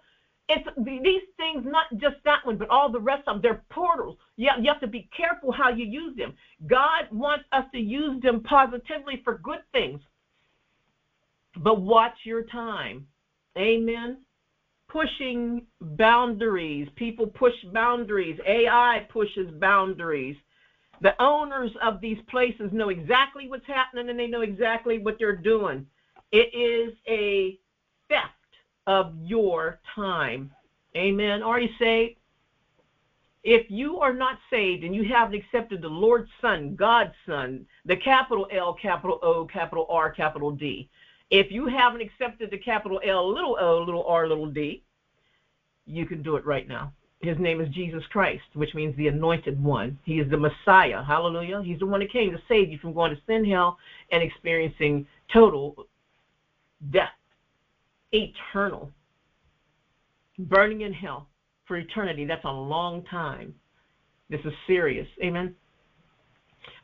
It's 0.50 0.66
these 0.78 1.22
things, 1.38 1.64
not 1.66 1.86
just 1.98 2.18
that 2.26 2.40
one, 2.44 2.58
but 2.58 2.70
all 2.70 2.90
the 2.90 3.00
rest 3.00 3.24
of 3.28 3.36
them. 3.36 3.42
They're 3.42 3.64
portals. 3.72 4.16
You 4.38 4.50
have, 4.52 4.60
you 4.64 4.70
have 4.70 4.80
to 4.82 4.88
be 4.88 5.08
careful 5.16 5.52
how 5.52 5.70
you 5.70 5.86
use 5.86 6.16
them. 6.18 6.34
God 6.68 7.06
wants 7.12 7.46
us 7.54 7.66
to 7.74 7.80
use 7.80 8.22
them 8.22 8.42
positively 8.42 9.22
for 9.24 9.36
good 9.36 9.60
things. 9.74 10.02
But 11.58 11.80
watch 11.80 12.14
your 12.26 12.44
time. 12.44 13.06
Amen. 13.58 14.18
pushing 14.90 15.62
boundaries. 15.82 16.88
People 16.96 17.28
push 17.28 17.54
boundaries. 17.74 18.38
AI 18.48 19.06
pushes 19.10 19.52
boundaries. 19.52 20.36
The 21.02 21.20
owners 21.22 21.72
of 21.82 22.00
these 22.00 22.20
places 22.30 22.72
know 22.72 22.90
exactly 22.90 23.50
what's 23.50 23.66
happening 23.66 24.10
and 24.10 24.20
they 24.20 24.28
know 24.28 24.42
exactly 24.42 25.00
what 25.00 25.18
they're 25.20 25.36
doing. 25.36 25.86
It 26.32 26.54
is 26.54 26.96
a 27.08 27.60
theft 28.08 28.32
of 28.88 29.14
your 29.22 29.80
time. 29.96 30.52
Amen. 30.96 31.42
Are 31.42 31.60
you 31.60 31.70
saved? 31.80 32.18
If 33.44 33.72
you 33.72 34.00
are 34.00 34.14
not 34.14 34.38
saved 34.52 34.84
and 34.84 34.94
you 34.94 35.04
haven't 35.04 35.34
accepted 35.34 35.82
the 35.82 35.88
Lord's 35.88 36.30
Son, 36.40 36.76
God's 36.76 37.16
Son, 37.26 37.66
the 37.86 37.98
capital 37.98 38.48
L, 38.52 38.78
capital 38.80 39.20
O, 39.24 39.46
capital 39.46 39.88
R, 39.90 40.12
capital 40.12 40.52
D, 40.52 40.88
if 41.32 41.52
you 41.52 41.66
haven't 41.66 42.02
accepted 42.02 42.52
the 42.52 42.58
capital 42.58 43.02
L, 43.04 43.28
little 43.34 43.58
o, 43.60 43.80
little 43.80 44.06
r, 44.06 44.28
little 44.28 44.48
d, 44.48 44.84
you 45.86 46.06
can 46.06 46.22
do 46.22 46.36
it 46.36 46.46
right 46.46 46.68
now. 46.68 46.94
His 47.22 47.38
name 47.38 47.62
is 47.62 47.70
Jesus 47.70 48.04
Christ, 48.12 48.44
which 48.54 48.74
means 48.74 48.96
the 48.98 49.08
anointed 49.08 49.62
one. 49.64 50.00
He 50.04 50.20
is 50.20 50.30
the 50.30 50.38
Messiah. 50.38 51.04
Hallelujah. 51.04 51.62
He's 51.64 51.80
the 51.80 51.86
one 51.86 52.00
that 52.00 52.12
came 52.12 52.32
to 52.32 52.42
save 52.48 52.72
you 52.72 52.80
from 52.80 52.94
going 52.94 53.16
to 53.16 53.22
sin, 53.28 53.46
hell, 53.46 53.78
and 54.12 54.24
experiencing 54.24 55.06
total 55.32 55.88
death, 56.92 57.14
eternal, 58.12 58.92
burning 60.40 60.82
in 60.82 60.94
hell 60.94 61.28
for 61.68 61.78
eternity. 61.78 62.26
That's 62.26 62.46
a 62.46 62.52
long 62.52 63.04
time. 63.04 63.54
This 64.30 64.42
is 64.44 64.54
serious. 64.66 65.08
Amen. 65.24 65.56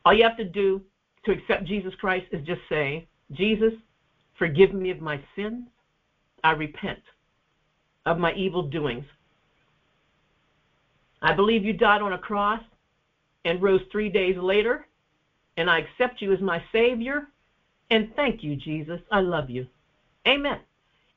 All 0.06 0.14
you 0.14 0.24
have 0.24 0.38
to 0.38 0.46
do 0.46 0.82
to 1.26 1.32
accept 1.32 1.66
Jesus 1.66 1.94
Christ 2.00 2.28
is 2.32 2.46
just 2.46 2.62
say, 2.70 3.08
Jesus, 3.32 3.74
forgive 4.38 4.74
me 4.74 4.92
of 4.92 5.02
my 5.02 5.20
sins. 5.36 5.68
I 6.44 6.52
repent 6.52 7.02
of 8.06 8.20
my 8.20 8.34
evil 8.34 8.64
doings. 8.70 9.06
I 11.22 11.34
believe 11.34 11.64
you 11.64 11.74
died 11.74 12.02
on 12.02 12.14
a 12.14 12.18
cross 12.18 12.62
and 13.46 13.62
rose 13.62 13.82
three 13.92 14.10
days 14.10 14.38
later, 14.38 14.88
and 15.58 15.70
I 15.70 15.80
accept 15.80 16.22
you 16.22 16.34
as 16.34 16.42
my 16.42 16.62
Savior. 16.72 17.28
And 17.90 18.14
thank 18.16 18.44
you, 18.44 18.56
Jesus. 18.56 19.00
I 19.12 19.22
love 19.22 19.50
you. 19.50 19.66
Amen. 20.28 20.60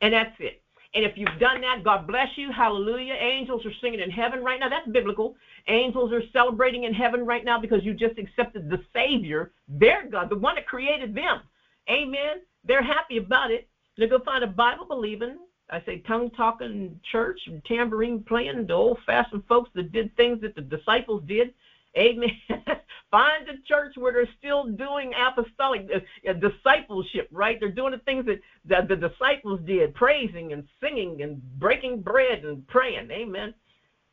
And 0.01 0.15
that's 0.15 0.35
it. 0.39 0.63
And 0.95 1.05
if 1.05 1.17
you've 1.17 1.39
done 1.39 1.61
that, 1.61 1.85
God 1.85 2.07
bless 2.07 2.29
you. 2.37 2.51
Hallelujah. 2.51 3.15
Angels 3.15 3.65
are 3.65 3.73
singing 3.81 4.01
in 4.01 4.11
heaven 4.11 4.43
right 4.43 4.59
now. 4.59 4.69
That's 4.69 4.89
biblical. 4.89 5.37
Angels 5.69 6.13
are 6.13 6.23
celebrating 6.33 6.85
in 6.85 6.95
heaven 6.95 7.25
right 7.25 7.45
now 7.45 7.61
because 7.61 7.85
you 7.85 7.95
just 7.95 8.19
accepted 8.19 8.69
the 8.69 8.83
Savior, 8.93 9.53
their 9.69 10.09
God, 10.09 10.31
the 10.31 10.37
one 10.37 10.57
that 10.57 10.67
created 10.67 11.15
them. 11.15 11.43
Amen. 11.89 12.39
They're 12.65 12.83
happy 12.83 13.19
about 13.19 13.51
it. 13.51 13.69
They 13.99 14.09
go 14.09 14.19
find 14.21 14.43
a 14.43 14.49
Bible 14.49 14.87
believing, 14.87 15.39
I 15.71 15.83
say 15.87 15.99
tongue 16.01 16.31
talking 16.31 16.99
church 17.11 17.41
tambourine 17.67 18.25
playing, 18.25 18.67
the 18.67 18.75
old 18.75 18.99
fashioned 19.07 19.45
folks 19.49 19.71
that 19.75 19.93
did 19.93 20.15
things 20.17 20.41
that 20.43 20.55
the 20.55 20.63
disciples 20.63 21.23
did. 21.27 21.55
Amen. 21.97 22.31
Find 23.11 23.49
a 23.49 23.57
church 23.67 23.97
where 23.97 24.13
they're 24.13 24.29
still 24.39 24.67
doing 24.67 25.13
apostolic 25.15 25.89
uh, 25.93 26.31
uh, 26.31 26.35
discipleship, 26.35 27.29
right? 27.33 27.59
They're 27.59 27.71
doing 27.71 27.93
the 27.93 27.99
things 27.99 28.27
that, 28.27 28.41
that 28.67 28.89
the 28.89 28.97
disciples 28.97 29.61
did, 29.65 29.95
praising 29.95 30.53
and 30.53 30.67
singing 30.81 31.23
and 31.23 31.43
breaking 31.59 32.03
bread 32.03 32.45
and 32.45 32.67
praying. 32.69 33.11
Amen. 33.11 33.55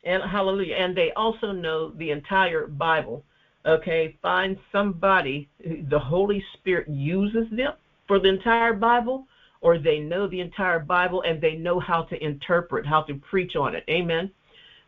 And 0.03 0.23
hallelujah. 0.23 0.75
And 0.75 0.95
they 0.97 1.11
also 1.13 1.51
know 1.51 1.91
the 1.91 2.11
entire 2.11 2.65
Bible. 2.67 3.23
Okay, 3.65 4.17
find 4.21 4.57
somebody, 4.71 5.49
the 5.59 5.99
Holy 5.99 6.43
Spirit 6.53 6.87
uses 6.87 7.47
them 7.51 7.73
for 8.07 8.17
the 8.17 8.29
entire 8.29 8.73
Bible 8.73 9.27
or 9.61 9.77
they 9.77 9.99
know 9.99 10.27
the 10.27 10.39
entire 10.39 10.79
Bible 10.79 11.23
and 11.23 11.41
they 11.41 11.55
know 11.55 11.79
how 11.79 12.03
to 12.03 12.23
interpret, 12.23 12.85
how 12.85 13.01
to 13.03 13.15
preach 13.15 13.55
on 13.55 13.75
it. 13.75 13.83
Amen. 13.89 14.31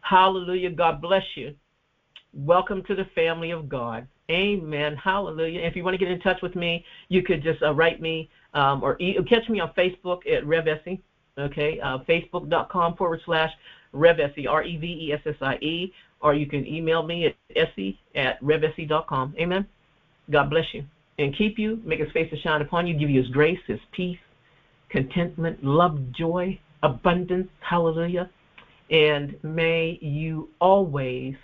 Hallelujah. 0.01 0.69
God 0.69 1.01
bless 1.01 1.23
you. 1.35 1.55
Welcome 2.33 2.83
to 2.83 2.95
the 2.95 3.05
family 3.15 3.51
of 3.51 3.67
God. 3.67 4.07
Amen. 4.29 4.95
Hallelujah. 4.95 5.61
If 5.61 5.75
you 5.75 5.83
want 5.83 5.95
to 5.95 5.97
get 5.97 6.11
in 6.11 6.19
touch 6.19 6.41
with 6.41 6.55
me, 6.55 6.85
you 7.07 7.23
could 7.23 7.41
just 7.41 7.61
uh, 7.63 7.73
write 7.73 7.99
me 7.99 8.29
um, 8.53 8.83
or 8.83 8.95
e- 9.01 9.17
catch 9.27 9.49
me 9.49 9.59
on 9.59 9.73
Facebook 9.73 10.19
at 10.31 10.45
Rev 10.45 10.67
Essie. 10.67 11.01
Okay, 11.37 11.79
uh, 11.79 11.99
facebook.com 11.99 12.97
forward 12.97 13.21
slash 13.25 13.51
Rev 13.93 14.19
Essie, 14.19 14.45
R 14.45 14.63
E 14.63 14.77
V 14.77 15.07
E 15.07 15.13
S 15.13 15.21
S 15.25 15.35
I 15.41 15.55
E, 15.61 15.93
or 16.21 16.33
you 16.33 16.45
can 16.45 16.67
email 16.67 17.01
me 17.01 17.27
at 17.27 17.35
Essie 17.55 17.97
at 18.13 18.41
RevEssie.com. 18.43 19.35
Amen. 19.39 19.65
God 20.29 20.49
bless 20.49 20.65
you 20.73 20.83
and 21.17 21.35
keep 21.35 21.59
you, 21.59 21.81
make 21.83 21.99
his 21.99 22.11
face 22.11 22.29
to 22.31 22.37
shine 22.37 22.61
upon 22.61 22.87
you, 22.87 22.93
give 22.93 23.09
you 23.09 23.21
his 23.21 23.29
grace, 23.29 23.59
his 23.67 23.79
peace, 23.91 24.17
contentment, 24.89 25.63
love, 25.63 26.11
joy, 26.11 26.59
abundance. 26.83 27.47
Hallelujah. 27.61 28.29
And 28.89 29.35
may 29.43 29.97
you 30.01 30.49
always 30.59 31.35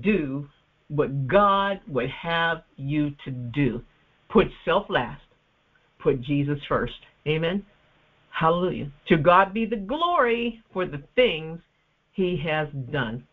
do 0.00 0.46
what 0.88 1.26
God 1.26 1.80
would 1.86 2.10
have 2.10 2.62
you 2.76 3.10
to 3.24 3.30
do. 3.30 3.82
Put 4.28 4.46
self 4.64 4.86
last, 4.88 5.22
put 5.98 6.20
Jesus 6.20 6.58
first. 6.68 6.92
Amen. 7.26 7.64
Hallelujah. 8.30 8.90
To 9.08 9.16
God 9.16 9.52
be 9.52 9.64
the 9.64 9.76
glory 9.76 10.62
for 10.72 10.86
the 10.86 11.02
things 11.14 11.58
he 12.12 12.40
has 12.44 12.68
done. 12.92 13.24